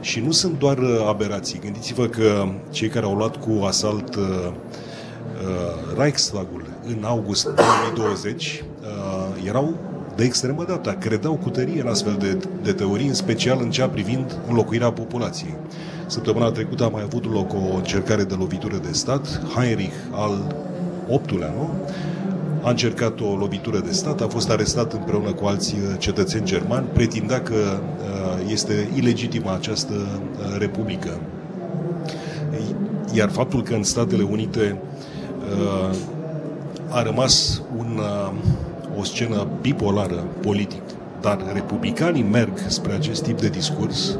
Și 0.00 0.20
nu 0.20 0.30
sunt 0.30 0.58
doar 0.58 0.78
uh, 0.78 1.04
aberații. 1.08 1.58
Gândiți-vă 1.58 2.06
că 2.06 2.48
cei 2.70 2.88
care 2.88 3.06
au 3.06 3.14
luat 3.14 3.36
cu 3.36 3.64
asalt 3.64 4.14
uh, 4.14 4.22
uh, 4.24 5.98
Reichstagul 5.98 6.64
în 6.86 7.04
august 7.04 7.44
2020 7.44 8.64
uh, 8.80 9.46
erau 9.46 9.74
de 10.16 10.24
extremă 10.24 10.64
data, 10.64 10.92
credeau 10.92 11.34
cu 11.34 11.50
tărie 11.50 11.80
în 11.80 11.86
astfel 11.86 12.16
de, 12.18 12.38
de 12.62 12.72
teorii, 12.72 13.06
în 13.06 13.14
special 13.14 13.58
în 13.62 13.70
cea 13.70 13.88
privind 13.88 14.38
înlocuirea 14.48 14.92
populației. 14.92 15.54
Săptămâna 16.06 16.50
trecută 16.50 16.84
a 16.84 16.88
mai 16.88 17.02
avut 17.02 17.32
loc 17.32 17.52
o 17.52 17.76
încercare 17.76 18.24
de 18.24 18.34
lovitură 18.34 18.76
de 18.76 18.92
stat. 18.92 19.40
Heinrich 19.54 19.94
al 20.12 20.54
VIII-lea, 21.08 21.54
nu? 21.56 21.70
A 22.62 22.70
încercat 22.70 23.20
o 23.20 23.36
lovitură 23.36 23.78
de 23.78 23.92
stat, 23.92 24.20
a 24.20 24.26
fost 24.26 24.50
arestat 24.50 24.92
împreună 24.92 25.32
cu 25.32 25.46
alți 25.46 25.74
uh, 25.74 25.98
cetățeni 25.98 26.44
germani, 26.44 26.86
pretindea 26.92 27.40
că 27.40 27.54
uh, 27.54 28.50
este 28.52 28.88
ilegitimă 28.94 29.54
această 29.54 29.94
uh, 29.94 30.56
republică. 30.58 31.20
Iar 33.12 33.28
faptul 33.28 33.62
că 33.62 33.74
în 33.74 33.82
Statele 33.82 34.22
Unite 34.22 34.80
a 36.88 37.02
rămas 37.02 37.62
un 37.78 38.00
o 38.98 39.04
scenă 39.04 39.46
bipolară 39.60 40.24
politic, 40.42 40.82
dar 41.20 41.38
republicanii 41.52 42.22
merg 42.22 42.58
spre 42.66 42.92
acest 42.92 43.22
tip 43.22 43.40
de 43.40 43.48
discurs. 43.48 44.18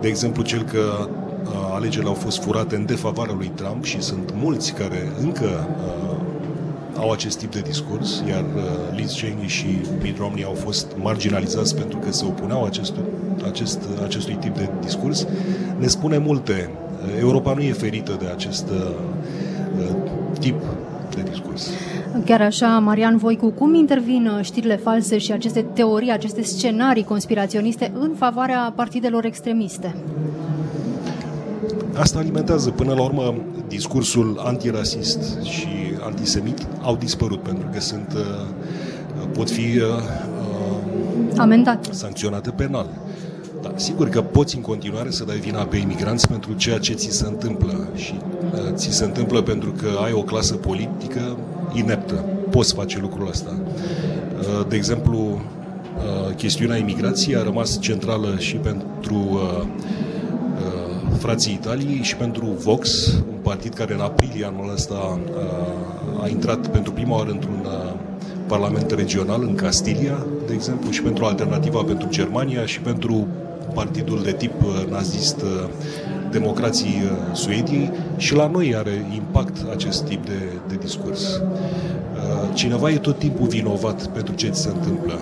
De 0.00 0.08
exemplu, 0.08 0.42
cel 0.42 0.62
că 0.62 0.78
uh, 0.78 1.50
alegerile 1.74 2.08
au 2.08 2.14
fost 2.14 2.42
furate 2.42 2.76
în 2.76 2.86
defavoarea 2.86 3.34
lui 3.34 3.50
Trump 3.54 3.84
și 3.84 4.00
sunt 4.00 4.34
mulți 4.34 4.72
care 4.72 5.12
încă 5.20 5.44
uh, 5.44 6.16
au 6.96 7.10
acest 7.10 7.38
tip 7.38 7.52
de 7.52 7.60
discurs, 7.60 8.22
iar 8.28 8.44
uh, 8.56 8.96
Liz 8.96 9.12
Cheney 9.12 9.46
și 9.46 9.66
Mitt 10.02 10.18
Romney 10.18 10.44
au 10.44 10.54
fost 10.54 10.86
marginalizați 10.96 11.76
pentru 11.76 11.98
că 11.98 12.12
se 12.12 12.24
opuneau 12.24 12.64
acestui, 12.64 13.02
acest, 13.48 13.78
acestui 14.04 14.34
tip 14.34 14.56
de 14.56 14.68
discurs, 14.80 15.26
ne 15.78 15.86
spune 15.86 16.18
multe. 16.18 16.70
Europa 17.18 17.54
nu 17.54 17.60
e 17.60 17.72
ferită 17.72 18.16
de 18.20 18.26
acest 18.26 18.68
uh, 18.68 18.90
tip 20.38 20.62
de 21.14 21.22
discurs. 21.30 21.70
Chiar 22.24 22.40
așa, 22.40 22.78
Marian 22.78 23.16
Voicu, 23.16 23.50
cum 23.50 23.74
intervin 23.74 24.26
uh, 24.26 24.44
știrile 24.44 24.76
false 24.76 25.18
și 25.18 25.32
aceste 25.32 25.62
teorii, 25.62 26.10
aceste 26.10 26.42
scenarii 26.42 27.04
conspiraționiste 27.04 27.92
în 27.98 28.10
favoarea 28.16 28.72
partidelor 28.76 29.24
extremiste? 29.24 29.94
Asta 31.94 32.18
alimentează, 32.18 32.70
până 32.70 32.94
la 32.94 33.02
urmă, 33.02 33.34
discursul 33.68 34.40
antirasist 34.44 35.42
și 35.42 35.68
antisemit 36.04 36.66
au 36.82 36.96
dispărut 36.96 37.42
pentru 37.42 37.68
că 37.72 37.80
sunt, 37.80 38.12
uh, 38.16 39.26
pot 39.32 39.50
fi 39.50 39.60
uh, 39.60 39.82
amendate, 41.36 41.92
sancționate 41.92 42.50
penal. 42.50 42.86
Da, 43.62 43.72
sigur 43.76 44.08
că 44.08 44.22
poți 44.22 44.56
în 44.56 44.62
continuare 44.62 45.10
să 45.10 45.24
dai 45.24 45.36
vina 45.36 45.62
pe 45.64 45.76
imigranți 45.76 46.28
pentru 46.28 46.52
ceea 46.52 46.78
ce 46.78 46.92
ți 46.92 47.10
se 47.10 47.26
întâmplă 47.26 47.88
și 47.94 48.14
uh, 48.52 48.72
ți 48.74 48.90
se 48.90 49.04
întâmplă 49.04 49.42
pentru 49.42 49.70
că 49.70 49.88
ai 50.04 50.12
o 50.12 50.22
clasă 50.22 50.54
politică 50.54 51.36
ineptă. 51.72 52.14
Poți 52.50 52.74
face 52.74 52.98
lucrul 52.98 53.28
ăsta. 53.28 53.50
Uh, 54.38 54.66
de 54.68 54.76
exemplu, 54.76 55.18
uh, 55.18 56.34
chestiunea 56.34 56.76
imigrației 56.76 57.36
a 57.36 57.42
rămas 57.42 57.78
centrală 57.80 58.36
și 58.38 58.56
pentru 58.56 59.14
uh, 59.32 59.66
frații 61.18 61.52
Italiei 61.52 62.02
și 62.02 62.16
pentru 62.16 62.46
Vox, 62.46 63.06
un 63.12 63.38
partid 63.42 63.74
care 63.74 63.94
în 63.94 64.00
aprilie 64.00 64.46
anul 64.46 64.72
ăsta 64.72 65.18
a 66.22 66.28
intrat 66.28 66.66
pentru 66.66 66.92
prima 66.92 67.16
oară 67.16 67.30
într-un 67.30 67.66
parlament 68.46 68.90
regional 68.90 69.42
în 69.42 69.54
Castilia, 69.54 70.26
de 70.46 70.52
exemplu, 70.52 70.90
și 70.90 71.02
pentru 71.02 71.24
Alternativa 71.24 71.82
pentru 71.82 72.08
Germania 72.08 72.66
și 72.66 72.80
pentru 72.80 73.26
partidul 73.74 74.22
de 74.22 74.32
tip 74.32 74.52
nazist 74.90 75.44
democrații 76.32 77.02
uh, 77.04 77.34
Suediei 77.34 77.90
și 78.16 78.34
la 78.34 78.46
noi 78.46 78.74
are 78.76 79.10
impact 79.14 79.56
acest 79.70 80.04
tip 80.04 80.26
de, 80.26 80.38
de 80.68 80.74
discurs. 80.80 81.22
Uh, 81.22 81.40
cineva 82.54 82.90
e 82.90 82.96
tot 82.96 83.18
timpul 83.18 83.46
vinovat 83.46 84.06
pentru 84.06 84.34
ce 84.34 84.48
ți 84.48 84.60
se 84.60 84.68
întâmplă. 84.68 85.18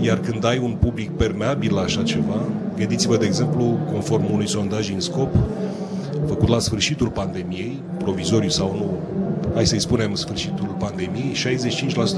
Iar 0.00 0.18
când 0.18 0.44
ai 0.44 0.58
un 0.58 0.76
public 0.80 1.10
permeabil 1.10 1.74
la 1.74 1.80
așa 1.80 2.02
ceva, 2.02 2.42
gândiți-vă, 2.76 3.16
de 3.16 3.26
exemplu, 3.26 3.78
conform 3.92 4.32
unui 4.32 4.48
sondaj 4.48 4.90
în 4.90 5.00
scop, 5.00 5.34
făcut 6.26 6.48
la 6.48 6.58
sfârșitul 6.58 7.08
pandemiei, 7.08 7.82
provizoriu 7.98 8.48
sau 8.48 8.74
nu, 8.76 8.98
hai 9.54 9.66
să-i 9.66 9.80
spunem 9.80 10.14
sfârșitul 10.14 10.76
pandemiei, 10.78 11.32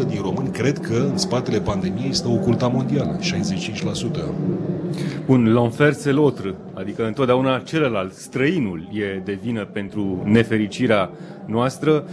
65% 0.04 0.08
din 0.08 0.20
români 0.22 0.48
cred 0.48 0.78
că 0.78 0.94
în 0.94 1.16
spatele 1.16 1.60
pandemiei 1.60 2.08
este 2.08 2.28
o 2.28 2.36
culta 2.36 2.66
mondială. 2.66 3.18
65%. 3.20 3.24
Un 5.26 5.56
l'enfer 5.56 5.92
se 5.92 6.10
l'autre, 6.10 6.54
adică 6.74 7.06
întotdeauna 7.06 7.58
celălalt, 7.58 8.12
străinul, 8.12 8.88
e 8.92 9.20
de 9.24 9.38
vină 9.42 9.64
pentru 9.64 10.22
nefericirea 10.24 11.10
noastră. 11.46 12.04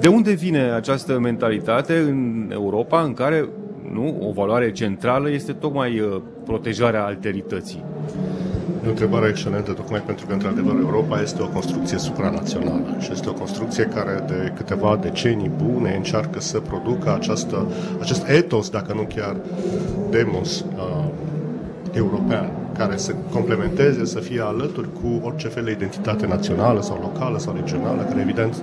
De 0.00 0.08
unde 0.08 0.32
vine 0.32 0.60
această 0.60 1.18
mentalitate 1.18 1.98
în 1.98 2.50
Europa 2.52 3.02
în 3.02 3.12
care 3.12 3.48
nu, 3.92 4.16
o 4.28 4.32
valoare 4.32 4.72
centrală 4.72 5.30
este 5.30 5.52
tocmai 5.52 6.00
uh, 6.00 6.20
protejarea 6.44 7.04
alterității? 7.04 7.84
E 8.84 8.86
o 8.86 8.90
întrebare 8.90 9.28
excelentă, 9.28 9.72
tocmai 9.72 10.00
pentru 10.00 10.26
că, 10.26 10.32
într-adevăr, 10.32 10.76
Europa 10.76 11.20
este 11.20 11.42
o 11.42 11.46
construcție 11.46 11.98
supranațională 11.98 12.96
și 13.00 13.12
este 13.12 13.28
o 13.28 13.32
construcție 13.32 13.84
care 13.84 14.24
de 14.26 14.52
câteva 14.56 14.98
decenii 15.02 15.50
bune 15.64 15.94
încearcă 15.96 16.40
să 16.40 16.58
producă 16.58 17.14
această, 17.14 17.66
acest 18.00 18.28
etos, 18.28 18.70
dacă 18.70 18.92
nu 18.94 19.02
chiar 19.14 19.36
demos, 20.10 20.60
uh, 20.60 21.04
european, 21.92 22.50
care 22.78 22.96
să 22.96 23.14
complementeze, 23.32 24.04
să 24.04 24.18
fie 24.18 24.40
alături 24.40 24.88
cu 24.92 25.20
orice 25.26 25.48
fel 25.48 25.64
de 25.64 25.70
identitate 25.70 26.26
națională 26.26 26.82
sau 26.82 26.98
locală 27.00 27.38
sau 27.38 27.54
regională, 27.54 28.02
care 28.02 28.20
evident 28.20 28.62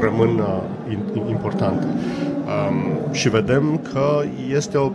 rămân 0.00 0.38
uh, 0.38 0.96
importante. 1.28 1.86
Um, 1.86 3.12
și 3.12 3.28
vedem 3.28 3.80
că 3.92 4.22
este 4.54 4.76
o, 4.76 4.92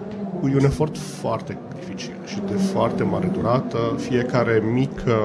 un 0.51 0.63
efort 0.63 0.97
foarte 0.97 1.58
dificil 1.79 2.13
și 2.25 2.39
de 2.47 2.53
foarte 2.53 3.03
mare 3.03 3.32
durată. 3.34 3.77
Fiecare 3.97 4.63
mică 4.73 5.17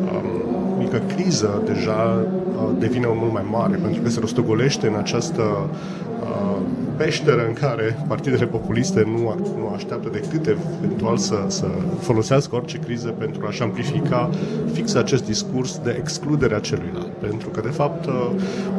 um, 0.00 0.54
mică 0.78 1.02
criză 1.16 1.62
deja 1.64 2.26
uh, 2.56 2.68
devine 2.78 3.06
mult 3.08 3.32
mai 3.32 3.46
mare 3.50 3.76
pentru 3.76 4.02
că 4.02 4.08
se 4.08 4.20
rostogolește 4.20 4.86
în 4.86 4.94
această 4.94 5.42
uh, 6.22 6.56
peșteră 6.96 7.46
în 7.46 7.52
care 7.52 8.04
partidele 8.08 8.46
populiste 8.46 9.02
nu, 9.06 9.54
nu 9.58 9.72
așteaptă 9.74 10.08
decât 10.12 10.46
eventual 10.46 11.16
să, 11.16 11.44
să 11.46 11.66
folosească 12.00 12.54
orice 12.54 12.78
criză 12.78 13.08
pentru 13.08 13.46
a-și 13.46 13.56
șamplifica 13.56 14.30
fix 14.72 14.94
acest 14.94 15.24
discurs 15.24 15.80
de 15.84 15.96
excludere 15.98 16.54
a 16.54 16.58
celuilalt. 16.58 17.12
Pentru 17.20 17.48
că, 17.48 17.60
de 17.60 17.68
fapt, 17.68 18.06
uh, 18.06 18.30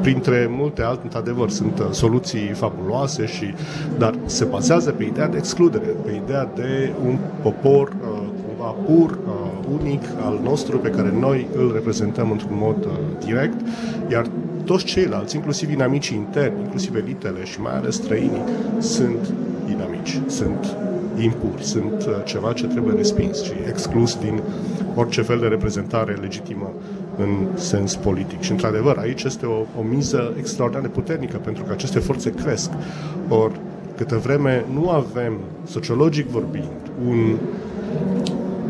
printre 0.01 0.47
multe 0.49 0.81
alte, 0.81 1.01
într-adevăr, 1.03 1.49
sunt 1.49 1.79
uh, 1.79 1.85
soluții 1.91 2.47
fabuloase, 2.47 3.25
și, 3.25 3.53
dar 3.97 4.13
se 4.25 4.45
bazează 4.45 4.91
pe 4.91 5.03
ideea 5.03 5.27
de 5.27 5.37
excludere, 5.37 5.85
pe 6.05 6.21
ideea 6.23 6.51
de 6.55 6.91
un 7.05 7.17
popor 7.41 7.87
uh, 7.87 8.21
cumva 8.47 8.75
pur, 8.85 9.17
unic 9.81 10.01
al 10.25 10.39
nostru, 10.43 10.77
pe 10.77 10.89
care 10.89 11.13
noi 11.19 11.47
îl 11.55 11.71
reprezentăm 11.73 12.31
într-un 12.31 12.57
mod 12.59 12.87
direct, 13.25 13.67
iar 14.11 14.25
toți 14.65 14.85
ceilalți, 14.85 15.35
inclusiv 15.35 15.71
inamicii 15.71 16.15
interni, 16.15 16.61
inclusiv 16.61 16.95
elitele 16.95 17.43
și 17.43 17.61
mai 17.61 17.75
ales 17.75 17.95
străinii, 17.95 18.43
sunt 18.79 19.33
inamici, 19.69 20.21
sunt 20.27 20.75
impuri, 21.19 21.63
sunt 21.63 22.05
uh, 22.07 22.13
ceva 22.23 22.53
ce 22.53 22.67
trebuie 22.67 22.95
respins 22.95 23.43
și 23.43 23.51
exclus 23.67 24.17
din 24.17 24.41
orice 24.95 25.21
fel 25.21 25.39
de 25.39 25.47
reprezentare 25.47 26.13
legitimă 26.21 26.71
în 27.17 27.47
sens 27.57 27.95
politic. 27.95 28.41
Și, 28.41 28.51
într-adevăr, 28.51 28.97
aici 28.97 29.23
este 29.23 29.45
o, 29.45 29.59
o 29.79 29.81
miză 29.89 30.33
extraordinar 30.37 30.85
de 30.85 30.91
puternică, 30.91 31.37
pentru 31.37 31.63
că 31.63 31.71
aceste 31.71 31.99
forțe 31.99 32.31
cresc. 32.31 32.71
Ori, 33.29 33.59
câte 33.97 34.15
vreme 34.15 34.65
nu 34.73 34.89
avem, 34.89 35.33
sociologic 35.65 36.27
vorbind, 36.27 36.71
un 37.07 37.35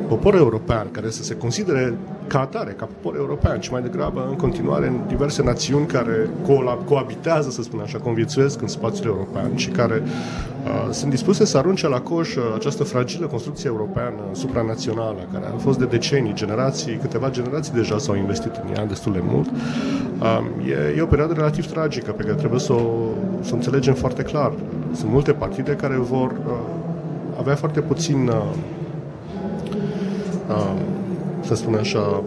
popor 0.07 0.35
european, 0.35 0.87
care 0.91 1.09
să 1.09 1.23
se 1.23 1.35
considere 1.35 1.93
ca 2.27 2.39
atare, 2.39 2.71
ca 2.71 2.85
popor 2.85 3.19
european, 3.19 3.59
ci 3.59 3.69
mai 3.69 3.81
degrabă 3.81 4.25
în 4.29 4.35
continuare 4.35 4.87
în 4.87 4.99
diverse 5.07 5.43
națiuni 5.43 5.85
care 5.85 6.29
co- 6.43 6.85
coabitează, 6.85 7.49
să 7.49 7.61
spun 7.61 7.79
așa, 7.79 7.97
conviețuiesc 7.97 8.61
în 8.61 8.67
spațiul 8.67 9.07
european 9.07 9.55
și 9.55 9.69
care 9.69 10.03
uh, 10.03 10.91
sunt 10.91 11.09
dispuse 11.09 11.45
să 11.45 11.57
arunce 11.57 11.87
la 11.87 11.99
coș 12.01 12.35
uh, 12.35 12.43
această 12.55 12.83
fragilă 12.83 13.25
construcție 13.25 13.69
europeană 13.69 14.19
supranațională, 14.31 15.27
care 15.33 15.45
a 15.45 15.57
fost 15.57 15.79
de 15.79 15.85
decenii, 15.85 16.33
generații, 16.33 16.95
câteva 16.95 17.29
generații 17.29 17.73
deja 17.73 17.97
s-au 17.97 18.15
investit 18.15 18.55
în 18.63 18.75
ea 18.75 18.85
destul 18.85 19.11
de 19.13 19.21
mult. 19.23 19.49
Uh, 20.19 20.69
e, 20.69 20.97
e 20.97 21.01
o 21.01 21.05
perioadă 21.05 21.33
relativ 21.33 21.65
tragică 21.65 22.11
pe 22.11 22.23
care 22.23 22.35
trebuie 22.35 22.59
să 22.59 22.73
o, 22.73 22.81
să 23.41 23.49
o 23.51 23.55
înțelegem 23.55 23.93
foarte 23.93 24.21
clar. 24.21 24.51
Sunt 24.93 25.11
multe 25.11 25.31
partide 25.31 25.71
care 25.71 25.95
vor 25.95 26.31
uh, 26.31 26.53
avea 27.39 27.55
foarte 27.55 27.81
puțin 27.81 28.27
uh, 28.27 28.43
să 31.45 31.55
spun 31.55 31.75
așa, 31.75 32.23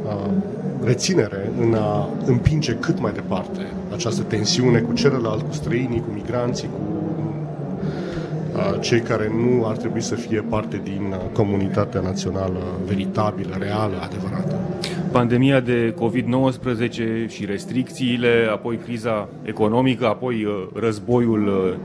reținere 0.84 1.50
în 1.60 1.74
a 1.74 2.08
împinge 2.26 2.74
cât 2.74 3.00
mai 3.00 3.12
departe 3.12 3.66
această 3.92 4.22
tensiune 4.22 4.78
cu 4.78 4.92
celălalt, 4.92 5.42
cu 5.42 5.52
străinii, 5.52 6.00
cu 6.00 6.10
migranții, 6.14 6.68
cu 6.68 6.98
cei 8.80 9.00
care 9.00 9.32
nu 9.34 9.66
ar 9.66 9.76
trebui 9.76 10.00
să 10.02 10.14
fie 10.14 10.40
parte 10.40 10.80
din 10.84 11.14
comunitatea 11.32 12.00
națională 12.00 12.62
veritabilă, 12.86 13.56
reală, 13.58 14.00
adevărată. 14.02 14.58
Pandemia 15.18 15.60
de 15.60 15.94
COVID-19 15.94 17.28
și 17.28 17.44
restricțiile, 17.44 18.48
apoi 18.50 18.76
criza 18.76 19.28
economică, 19.42 20.06
apoi 20.06 20.46
războiul 20.74 21.76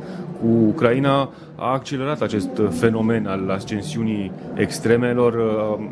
cu 0.41 0.48
Ucraina 0.48 1.30
a 1.56 1.72
accelerat 1.72 2.22
acest 2.22 2.50
fenomen 2.69 3.26
al 3.26 3.50
ascensiunii 3.50 4.32
extremelor, 4.56 5.36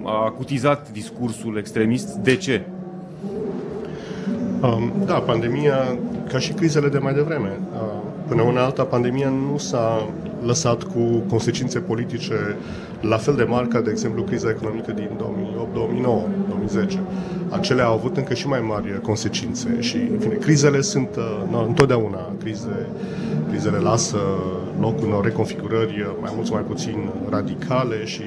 a 0.04 0.26
acutizat 0.26 0.92
discursul 0.92 1.58
extremist. 1.58 2.16
De 2.16 2.36
ce? 2.36 2.62
Um, 4.62 4.92
da, 5.06 5.14
pandemia, 5.14 5.98
ca 6.32 6.40
și 6.40 6.52
crizele 6.54 6.88
de 6.90 6.98
mai 6.98 7.14
devreme, 7.14 7.60
uh, 7.74 7.80
până 8.28 8.42
una 8.42 8.64
alta, 8.64 8.84
pandemia 8.84 9.30
nu 9.30 9.58
s-a 9.58 10.08
lăsat 10.46 10.84
cu 10.84 11.24
consecințe 11.30 11.80
politice 11.80 12.58
la 13.02 13.18
fel 13.18 13.36
de 13.36 13.44
mari 13.44 13.68
ca, 13.68 13.82
de 13.82 13.90
exemplu, 13.90 14.24
criza 14.24 14.50
economică 14.50 14.92
din 14.92 15.10
2008, 15.18 15.74
2009, 15.74 16.24
2010. 16.48 17.00
Acelea 17.50 17.86
au 17.86 17.94
avut 17.94 18.18
încă 18.18 18.34
și 18.34 18.48
mai 18.48 18.60
mari 18.60 19.02
consecințe 19.02 19.78
și, 19.80 19.96
în 19.96 20.20
fine, 20.20 20.34
crizele 20.34 20.82
sunt 20.82 21.10
uh, 21.18 21.64
întotdeauna 21.68 22.32
crize, 22.40 22.88
crizele 23.50 23.78
lasă 23.78 24.18
loc 24.80 25.02
unor 25.02 25.24
reconfigurări 25.24 26.16
mai 26.22 26.32
mult 26.36 26.46
sau 26.46 26.56
mai 26.56 26.64
puțin 26.64 27.10
radicale 27.30 28.06
și 28.06 28.24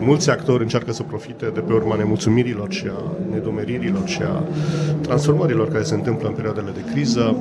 mulți 0.00 0.30
actori 0.30 0.62
încearcă 0.62 0.92
să 0.92 1.02
profite 1.02 1.50
de 1.54 1.60
pe 1.60 1.72
urma 1.72 1.96
nemulțumirilor 1.96 2.72
și 2.72 2.86
a 2.86 3.12
nedomeririlor 3.30 4.06
și 4.06 4.22
a 4.22 4.42
transformărilor 5.00 5.68
care 5.68 5.82
se 5.82 5.94
întâmplă 5.94 6.28
în 6.28 6.34
perioadele 6.34 6.70
de 6.74 6.92
criză. 6.92 7.36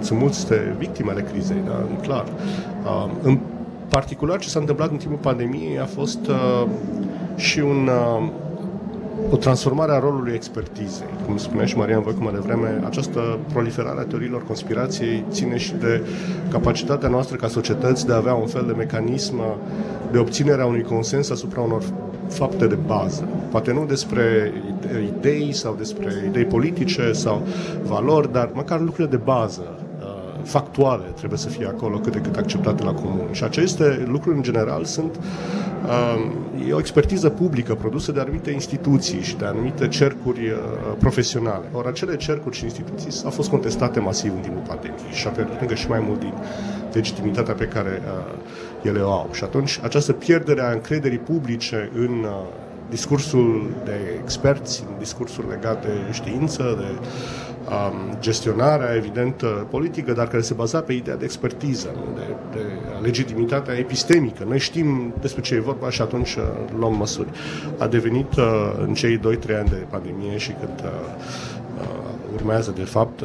Sunt 0.00 0.18
multe 0.18 0.74
victime 0.78 1.10
ale 1.10 1.22
crizei, 1.32 1.62
da, 1.66 1.84
e 1.98 2.06
clar. 2.06 2.24
În 3.22 3.38
particular, 3.88 4.38
ce 4.38 4.48
s-a 4.48 4.60
întâmplat 4.60 4.90
în 4.90 4.96
timpul 4.96 5.18
pandemiei 5.18 5.78
a 5.78 5.84
fost 5.86 6.30
și 7.36 7.60
un 7.60 7.90
o 9.30 9.36
transformare 9.36 9.92
a 9.92 9.98
rolului 9.98 10.32
expertizei. 10.34 11.06
Cum 11.26 11.36
spunea 11.36 11.64
și 11.64 11.76
Marian 11.76 12.02
voi 12.02 12.14
mai 12.18 12.32
devreme, 12.32 12.80
această 12.84 13.38
proliferare 13.52 14.00
a 14.00 14.04
teoriilor 14.04 14.46
conspirației 14.46 15.24
ține 15.30 15.56
și 15.56 15.74
de 15.74 16.02
capacitatea 16.50 17.08
noastră 17.08 17.36
ca 17.36 17.48
societăți 17.48 18.06
de 18.06 18.12
a 18.12 18.16
avea 18.16 18.34
un 18.34 18.46
fel 18.46 18.64
de 18.66 18.72
mecanism 18.72 19.40
de 20.12 20.18
obținere 20.18 20.62
a 20.62 20.66
unui 20.66 20.82
consens 20.82 21.30
asupra 21.30 21.60
unor 21.60 21.82
fapte 22.28 22.66
de 22.66 22.78
bază. 22.86 23.28
Poate 23.50 23.72
nu 23.72 23.84
despre 23.84 24.52
idei 25.18 25.52
sau 25.52 25.74
despre 25.78 26.12
idei 26.28 26.44
politice 26.44 27.12
sau 27.12 27.42
valori, 27.82 28.32
dar 28.32 28.50
măcar 28.54 28.80
lucrurile 28.80 29.16
de 29.16 29.22
bază 29.24 29.62
factuale 30.42 31.04
trebuie 31.16 31.38
să 31.38 31.48
fie 31.48 31.66
acolo 31.66 31.98
cât 31.98 32.12
de 32.12 32.18
cât 32.18 32.36
acceptate 32.36 32.84
la 32.84 32.92
comun. 32.92 33.28
Și 33.32 33.44
aceste 33.44 34.06
lucruri, 34.08 34.36
în 34.36 34.42
general, 34.42 34.84
sunt 34.84 35.16
uh, 35.16 35.22
e 36.68 36.72
o 36.72 36.78
expertiză 36.78 37.28
publică 37.28 37.74
produsă 37.74 38.12
de 38.12 38.20
anumite 38.20 38.50
instituții 38.50 39.20
și 39.20 39.36
de 39.36 39.44
anumite 39.44 39.88
cercuri 39.88 40.40
uh, 40.40 40.56
profesionale. 40.98 41.64
Ori 41.72 41.88
acele 41.88 42.16
cercuri 42.16 42.56
și 42.56 42.64
instituții 42.64 43.24
au 43.24 43.30
fost 43.30 43.48
contestate 43.48 44.00
masiv 44.00 44.32
în 44.34 44.40
timpul 44.40 44.62
pandemiei 44.66 45.12
și 45.12 45.26
a 45.26 45.30
pierdut 45.30 45.60
încă 45.60 45.74
și 45.74 45.88
mai 45.88 46.00
mult 46.06 46.20
din 46.20 46.32
legitimitatea 46.92 47.54
pe 47.54 47.64
care 47.64 48.02
uh, 48.04 48.88
ele 48.88 49.00
o 49.00 49.10
au. 49.10 49.28
Și 49.32 49.44
atunci 49.44 49.80
această 49.82 50.12
pierdere 50.12 50.60
a 50.60 50.72
încrederii 50.72 51.18
publice 51.18 51.90
în 51.94 52.24
uh, 52.24 52.30
discursul 52.90 53.70
de 53.84 53.96
experți, 54.22 54.84
în 54.88 54.98
discursul 54.98 55.44
legat 55.48 55.84
de 55.84 55.92
știință, 56.12 56.76
de 56.78 57.06
um, 57.70 58.16
gestionarea, 58.20 58.94
evident, 58.94 59.42
politică, 59.70 60.12
dar 60.12 60.28
care 60.28 60.42
se 60.42 60.54
baza 60.54 60.80
pe 60.80 60.92
ideea 60.92 61.16
de 61.16 61.24
expertiză, 61.24 61.88
de, 62.14 62.20
de 62.52 62.66
legitimitatea 63.02 63.74
epistemică. 63.74 64.44
Noi 64.48 64.58
știm 64.58 65.14
despre 65.20 65.42
ce 65.42 65.54
e 65.54 65.60
vorba 65.60 65.90
și 65.90 66.02
atunci 66.02 66.34
uh, 66.34 66.42
luăm 66.78 66.94
măsuri. 66.96 67.28
A 67.78 67.86
devenit 67.86 68.36
uh, 68.36 68.72
în 68.86 68.94
cei 68.94 69.18
2-3 69.18 69.22
ani 69.58 69.68
de 69.68 69.86
pandemie 69.90 70.36
și 70.36 70.50
când 70.50 70.80
uh, 70.84 70.90
urmează, 72.34 72.72
de 72.76 72.84
fapt, 72.84 73.22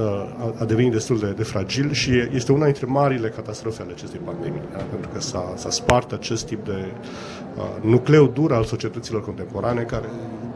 a 0.60 0.65
devenit 0.65 0.91
destul 0.91 1.20
de, 1.20 1.34
de 1.38 1.44
fragil 1.44 1.91
și 1.91 2.12
este 2.34 2.52
una 2.52 2.63
dintre 2.63 2.86
marile 2.86 3.28
catastrofe 3.28 3.82
ale 3.82 3.91
acestei 3.91 4.20
pandemii, 4.26 4.62
da? 4.72 4.78
pentru 4.78 5.10
că 5.13 5.20
s-a, 5.20 5.54
s-a 5.56 5.70
spart 5.70 6.12
acest 6.12 6.46
tip 6.46 6.65
de 6.65 6.86
uh, 7.56 7.63
nucleu 7.82 8.28
dur 8.28 8.54
al 8.54 8.63
societăților 8.63 9.24
contemporane 9.24 9.82
care 9.82 10.06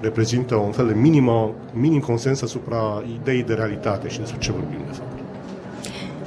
reprezintă 0.02 0.56
un 0.56 0.72
fel 0.72 0.88
de 0.88 0.94
minimă, 0.94 1.52
minim 1.74 2.00
consens 2.00 2.42
asupra 2.42 3.04
ideii 3.22 3.44
de 3.44 3.54
realitate 3.54 4.08
și 4.08 4.20
despre 4.20 4.40
ce 4.40 4.52
vorbim, 4.52 4.80
de 4.88 4.94
fapt. 4.94 5.12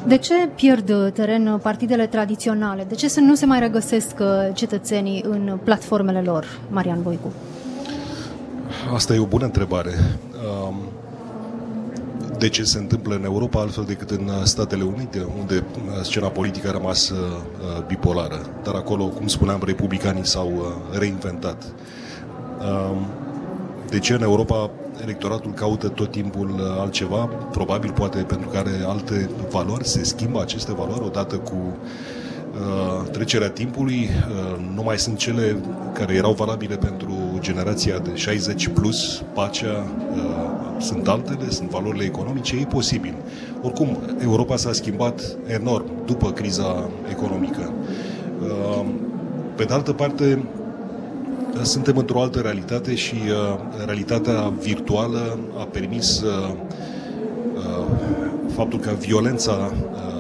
De 0.07 0.17
ce 0.17 0.35
pierd 0.55 1.13
teren 1.13 1.59
partidele 1.63 2.07
tradiționale? 2.07 2.85
De 2.89 2.95
ce 2.95 3.09
să 3.09 3.21
nu 3.21 3.35
se 3.35 3.47
mai 3.47 3.59
regăsesc 3.59 4.15
cetățenii 4.55 5.25
în 5.29 5.59
platformele 5.65 6.23
lor, 6.25 6.47
Marian 6.71 7.03
Voicu? 7.03 7.33
Asta 8.95 9.15
e 9.15 9.19
o 9.19 9.27
bună 9.27 9.45
întrebare. 9.45 9.91
Um, 10.69 10.75
de 12.43 12.49
ce 12.49 12.65
se 12.65 12.79
întâmplă 12.79 13.15
în 13.15 13.25
Europa 13.25 13.61
altfel 13.61 13.85
decât 13.85 14.11
în 14.11 14.31
Statele 14.45 14.83
Unite, 14.83 15.27
unde 15.41 15.65
uh, 15.75 16.03
scena 16.03 16.29
politică 16.29 16.69
a 16.69 16.71
rămas 16.71 17.09
uh, 17.09 17.19
bipolară. 17.87 18.41
Dar 18.63 18.75
acolo, 18.75 19.05
cum 19.05 19.27
spuneam, 19.27 19.63
republicanii 19.65 20.27
s-au 20.27 20.53
uh, 20.57 20.99
reinventat. 20.99 21.65
Um, 21.65 23.07
de 23.89 23.99
ce 23.99 24.13
în 24.13 24.23
Europa 24.23 24.71
electoratul 25.03 25.53
caută 25.53 25.89
tot 25.89 26.11
timpul 26.11 26.77
altceva? 26.79 27.25
Probabil 27.51 27.93
poate 27.93 28.23
pentru 28.23 28.49
că 28.49 28.57
are 28.57 28.85
alte 28.87 29.31
valori, 29.51 29.89
se 29.89 30.05
schimbă 30.05 30.41
aceste 30.41 30.73
valori 30.73 31.05
odată 31.05 31.37
cu 31.37 31.57
uh, 31.57 33.11
trecerea 33.11 33.51
timpului. 33.51 34.09
Uh, 34.11 34.65
nu 34.75 34.83
mai 34.83 34.99
sunt 34.99 35.17
cele 35.17 35.57
care 35.93 36.15
erau 36.15 36.33
valabile 36.33 36.77
pentru 36.77 37.39
generația 37.41 37.99
de 37.99 38.11
60 38.15 38.69
plus, 38.69 39.23
pacea, 39.35 39.87
uh, 40.15 40.52
sunt 40.83 41.09
altele, 41.09 41.51
sunt 41.51 41.71
valorile 41.71 42.05
economice, 42.05 42.57
e 42.57 42.65
posibil. 42.65 43.15
Oricum, 43.63 43.99
Europa 44.23 44.57
s-a 44.57 44.73
schimbat 44.73 45.37
enorm 45.47 45.85
după 46.07 46.31
criza 46.31 46.91
economică. 47.11 47.73
Uh, 48.43 48.87
pe 49.57 49.65
de 49.65 49.73
altă 49.73 49.93
parte, 49.93 50.45
suntem 51.63 51.97
într-o 51.97 52.23
altă 52.23 52.39
realitate 52.39 52.95
și 52.95 53.15
uh, 53.15 53.59
realitatea 53.85 54.53
virtuală 54.61 55.39
a 55.59 55.63
permis 55.63 56.21
uh, 56.21 56.55
uh, 57.55 57.87
faptul 58.55 58.79
ca 58.79 58.93
violența 58.93 59.73
uh, 59.93 60.13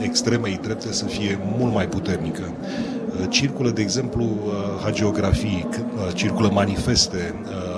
extremei 0.00 0.58
drepte 0.62 0.92
să 0.92 1.04
fie 1.04 1.38
mult 1.58 1.74
mai 1.74 1.88
puternică. 1.88 2.42
Uh, 2.42 3.26
circulă, 3.28 3.70
de 3.70 3.82
exemplu, 3.82 4.22
uh, 4.22 4.52
hagiografii, 4.82 5.66
uh, 5.72 6.14
circulă 6.14 6.50
manifeste, 6.52 7.34
uh, 7.44 7.75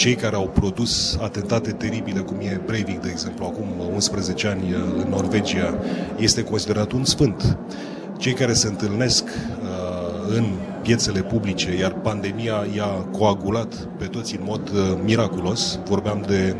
cei 0.00 0.14
care 0.14 0.36
au 0.36 0.48
produs 0.48 1.18
atentate 1.22 1.70
teribile, 1.72 2.20
cum 2.20 2.36
e 2.40 2.60
Breivik, 2.66 3.00
de 3.00 3.08
exemplu, 3.10 3.44
acum 3.44 3.66
11 3.94 4.48
ani 4.48 4.72
uh, 4.72 4.78
în 5.04 5.10
Norvegia, 5.10 5.78
este 6.18 6.42
considerat 6.42 6.92
un 6.92 7.04
sfânt. 7.04 7.58
Cei 8.18 8.32
care 8.32 8.52
se 8.52 8.66
întâlnesc 8.66 9.24
uh, 9.24 10.36
în 10.36 10.44
piețele 10.82 11.20
publice, 11.22 11.76
iar 11.78 11.92
pandemia 11.92 12.66
i-a 12.76 13.06
coagulat 13.18 13.74
pe 13.98 14.04
toți 14.04 14.36
în 14.36 14.42
mod 14.44 14.68
uh, 14.68 14.98
miraculos. 15.04 15.78
Vorbeam 15.88 16.24
de 16.26 16.56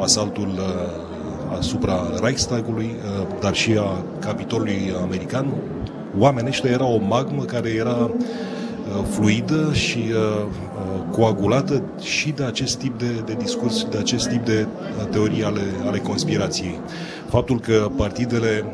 asaltul 0.00 0.48
uh, 0.48 1.56
asupra 1.58 2.10
Reichstagului, 2.22 2.84
uh, 3.20 3.26
dar 3.40 3.54
și 3.54 3.76
a 3.78 4.04
Capitolului 4.18 4.94
American. 5.02 5.54
Oamenii 6.18 6.50
ăștia 6.50 6.70
erau 6.70 6.94
o 6.94 7.06
magmă 7.06 7.42
care 7.42 7.68
era 7.68 7.96
uh, 7.96 8.10
fluidă 9.10 9.70
și 9.72 9.98
uh, 9.98 10.44
uh, 10.44 11.16
coagulată 11.16 11.82
și 12.00 12.30
de 12.30 12.44
acest 12.44 12.78
tip 12.78 12.98
de, 12.98 13.22
de 13.24 13.36
discurs, 13.38 13.86
de 13.90 13.98
acest 13.98 14.28
tip 14.28 14.44
de 14.44 14.66
teorii 15.10 15.44
ale, 15.44 15.62
ale 15.86 15.98
conspirației. 15.98 16.80
Faptul 17.28 17.60
că 17.60 17.90
partidele 17.96 18.64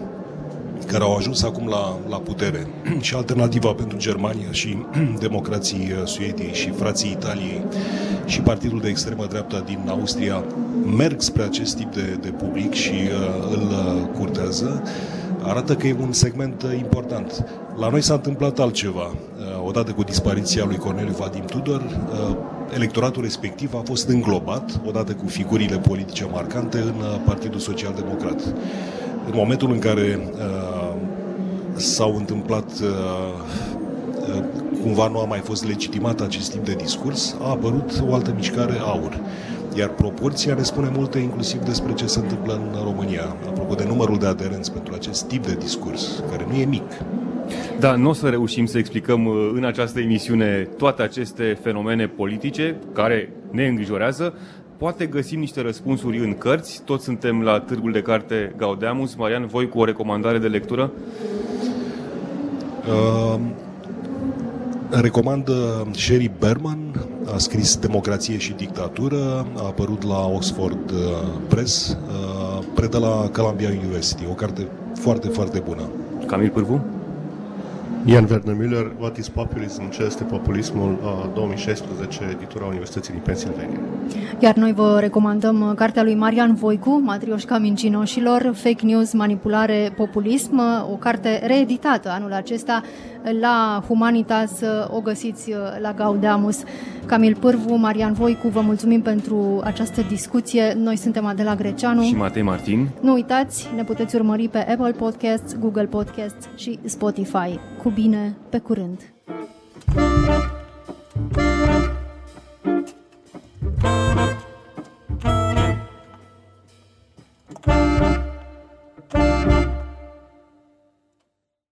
care 0.87 1.03
au 1.05 1.17
ajuns 1.17 1.43
acum 1.43 1.69
la, 1.69 1.99
la 2.09 2.17
putere 2.17 2.67
și 3.07 3.15
alternativa 3.15 3.73
pentru 3.73 3.99
Germania 3.99 4.51
și 4.51 4.77
democrații 5.27 5.93
uh, 6.01 6.07
Suediei 6.07 6.53
și 6.53 6.71
frații 6.71 7.11
Italiei 7.11 7.65
și 8.27 8.41
partidul 8.41 8.81
de 8.81 8.89
extremă 8.89 9.27
dreapta 9.27 9.63
din 9.67 9.79
Austria 9.89 10.45
merg 10.97 11.21
spre 11.21 11.43
acest 11.43 11.77
tip 11.77 11.95
de, 11.95 12.19
de 12.21 12.29
public 12.29 12.73
și 12.73 12.93
uh, 12.93 13.53
îl 13.53 13.63
uh, 13.63 14.19
curtează, 14.19 14.83
arată 15.43 15.75
că 15.75 15.87
e 15.87 15.97
un 16.01 16.13
segment 16.13 16.63
uh, 16.63 16.79
important. 16.79 17.45
La 17.77 17.89
noi 17.89 18.01
s-a 18.01 18.15
întâmplat 18.15 18.59
altceva. 18.59 19.03
Uh, 19.03 19.67
odată 19.67 19.93
cu 19.93 20.03
dispariția 20.03 20.65
lui 20.65 20.77
Corneliu 20.77 21.15
Vadim 21.19 21.45
Tudor, 21.45 21.81
uh, 21.81 22.37
electoratul 22.75 23.23
respectiv 23.23 23.75
a 23.75 23.83
fost 23.85 24.09
înglobat, 24.09 24.81
odată 24.87 25.13
cu 25.13 25.27
figurile 25.27 25.79
politice 25.79 26.27
marcante, 26.33 26.79
în 26.79 26.95
uh, 27.01 27.21
Partidul 27.25 27.61
Social 27.61 27.93
Democrat. 27.97 28.41
În 29.27 29.33
momentul 29.35 29.71
în 29.73 29.79
care 29.79 30.31
uh, 30.33 30.95
s-au 31.77 32.17
întâmplat 32.17 32.71
uh, 32.83 32.89
uh, 34.35 34.45
cumva 34.83 35.09
nu 35.09 35.21
a 35.21 35.25
mai 35.25 35.39
fost 35.39 35.67
legitimat 35.67 36.21
acest 36.21 36.51
tip 36.51 36.65
de 36.65 36.75
discurs, 36.75 37.37
a 37.43 37.49
apărut 37.49 38.03
o 38.09 38.15
altă 38.15 38.33
mișcare 38.37 38.79
aur. 38.79 39.21
Iar 39.77 39.89
proporția 39.89 40.55
ne 40.55 40.63
spune 40.63 40.91
multe 40.95 41.19
inclusiv 41.19 41.61
despre 41.61 41.93
ce 41.93 42.07
se 42.07 42.19
întâmplă 42.19 42.53
în 42.53 42.83
România, 42.85 43.23
apropo 43.23 43.75
de 43.75 43.85
numărul 43.85 44.19
de 44.19 44.27
aderenți 44.27 44.73
pentru 44.73 44.95
acest 44.95 45.27
tip 45.27 45.47
de 45.47 45.55
discurs, 45.55 46.23
care 46.31 46.47
nu 46.49 46.55
e 46.55 46.65
mic. 46.65 46.93
Da, 47.79 47.95
nu 47.95 48.09
o 48.09 48.13
să 48.13 48.29
reușim 48.29 48.67
să 48.67 48.79
explicăm 48.79 49.27
uh, 49.27 49.51
în 49.55 49.65
această 49.65 50.01
emisiune 50.01 50.69
toate 50.77 51.03
aceste 51.03 51.59
fenomene 51.63 52.07
politice 52.07 52.77
care 52.93 53.33
ne 53.51 53.67
îngrijorează. 53.67 54.35
Poate 54.77 55.07
găsim 55.07 55.39
niște 55.39 55.61
răspunsuri 55.61 56.19
în 56.19 56.35
cărți. 56.35 56.83
Toți 56.85 57.05
suntem 57.05 57.43
la 57.43 57.61
Târgul 57.61 57.93
de 57.93 58.03
Carte 58.03 58.55
Gaudeamus. 58.57 59.15
Marian, 59.15 59.47
voi 59.47 59.69
cu 59.69 59.79
o 59.79 59.85
recomandare 59.85 60.39
de 60.39 60.47
lectură? 60.47 60.93
Uh, 62.89 63.41
recomand 64.91 65.49
uh, 65.49 65.55
Sherry 65.93 66.31
Berman, 66.39 66.79
a 67.35 67.39
scris 67.39 67.77
Democrație 67.77 68.39
și 68.39 68.53
dictatură, 68.53 69.47
a 69.57 69.67
apărut 69.67 70.03
la 70.03 70.27
Oxford 70.27 70.91
uh, 70.91 70.99
Press, 71.49 71.89
uh, 71.89 72.65
predă 72.75 72.99
la 72.99 73.31
Columbia 73.33 73.69
University, 73.69 74.27
o 74.31 74.33
carte 74.33 74.69
foarte, 74.95 75.29
foarte 75.29 75.59
bună. 75.59 75.83
Camil 76.27 76.51
Pârvu? 76.51 77.00
Ian 78.05 78.27
Werner 78.31 78.55
Müller, 78.55 78.91
What 78.99 79.17
is 79.17 79.29
Populism? 79.29 79.89
Ce 79.89 80.03
este 80.03 80.25
populismul? 80.25 80.99
2016, 81.35 82.25
editura 82.31 82.65
Universității 82.65 83.13
din 83.13 83.23
Pennsylvania. 83.23 83.79
Iar 84.39 84.55
noi 84.55 84.73
vă 84.73 84.97
recomandăm 85.01 85.61
uh, 85.61 85.75
cartea 85.75 86.03
lui 86.03 86.15
Marian 86.15 86.55
Voicu, 86.55 87.01
Matrioșca 87.05 87.59
Mincinoșilor, 87.59 88.53
Fake 88.55 88.87
News, 88.87 89.13
Manipulare, 89.13 89.93
Populism, 89.97 90.59
uh, 90.59 90.93
o 90.93 90.95
carte 90.95 91.41
reeditată 91.47 92.11
anul 92.11 92.33
acesta 92.33 92.83
la 93.41 93.85
Humanitas, 93.89 94.61
uh, 94.61 94.97
o 94.97 95.01
găsiți 95.01 95.53
la 95.81 95.93
Gaudeamus. 95.93 96.63
Camil 97.07 97.37
Pârvu, 97.41 97.75
Marian 97.75 98.13
Voicu, 98.13 98.49
vă 98.49 98.61
mulțumim 98.61 99.01
pentru 99.01 99.61
această 99.65 100.03
discuție. 100.09 100.73
Noi 100.77 100.97
suntem 100.97 101.27
Adela 101.27 101.55
Greceanu. 101.55 102.03
Și 102.03 102.15
Matei 102.15 102.43
Martin. 102.43 102.89
Nu 103.01 103.13
uitați, 103.13 103.69
ne 103.77 103.85
puteți 103.85 104.15
urmări 104.15 104.49
pe 104.49 104.59
Apple 104.59 104.93
Podcasts, 104.93 105.57
Google 105.59 105.87
Podcasts 105.87 106.49
și 106.57 106.79
Spotify. 106.85 107.59
Cu 107.83 107.91
bine, 107.91 108.37
pe 108.49 108.59
curând! 108.59 109.13
thank 111.33 111.65
you 111.65 111.70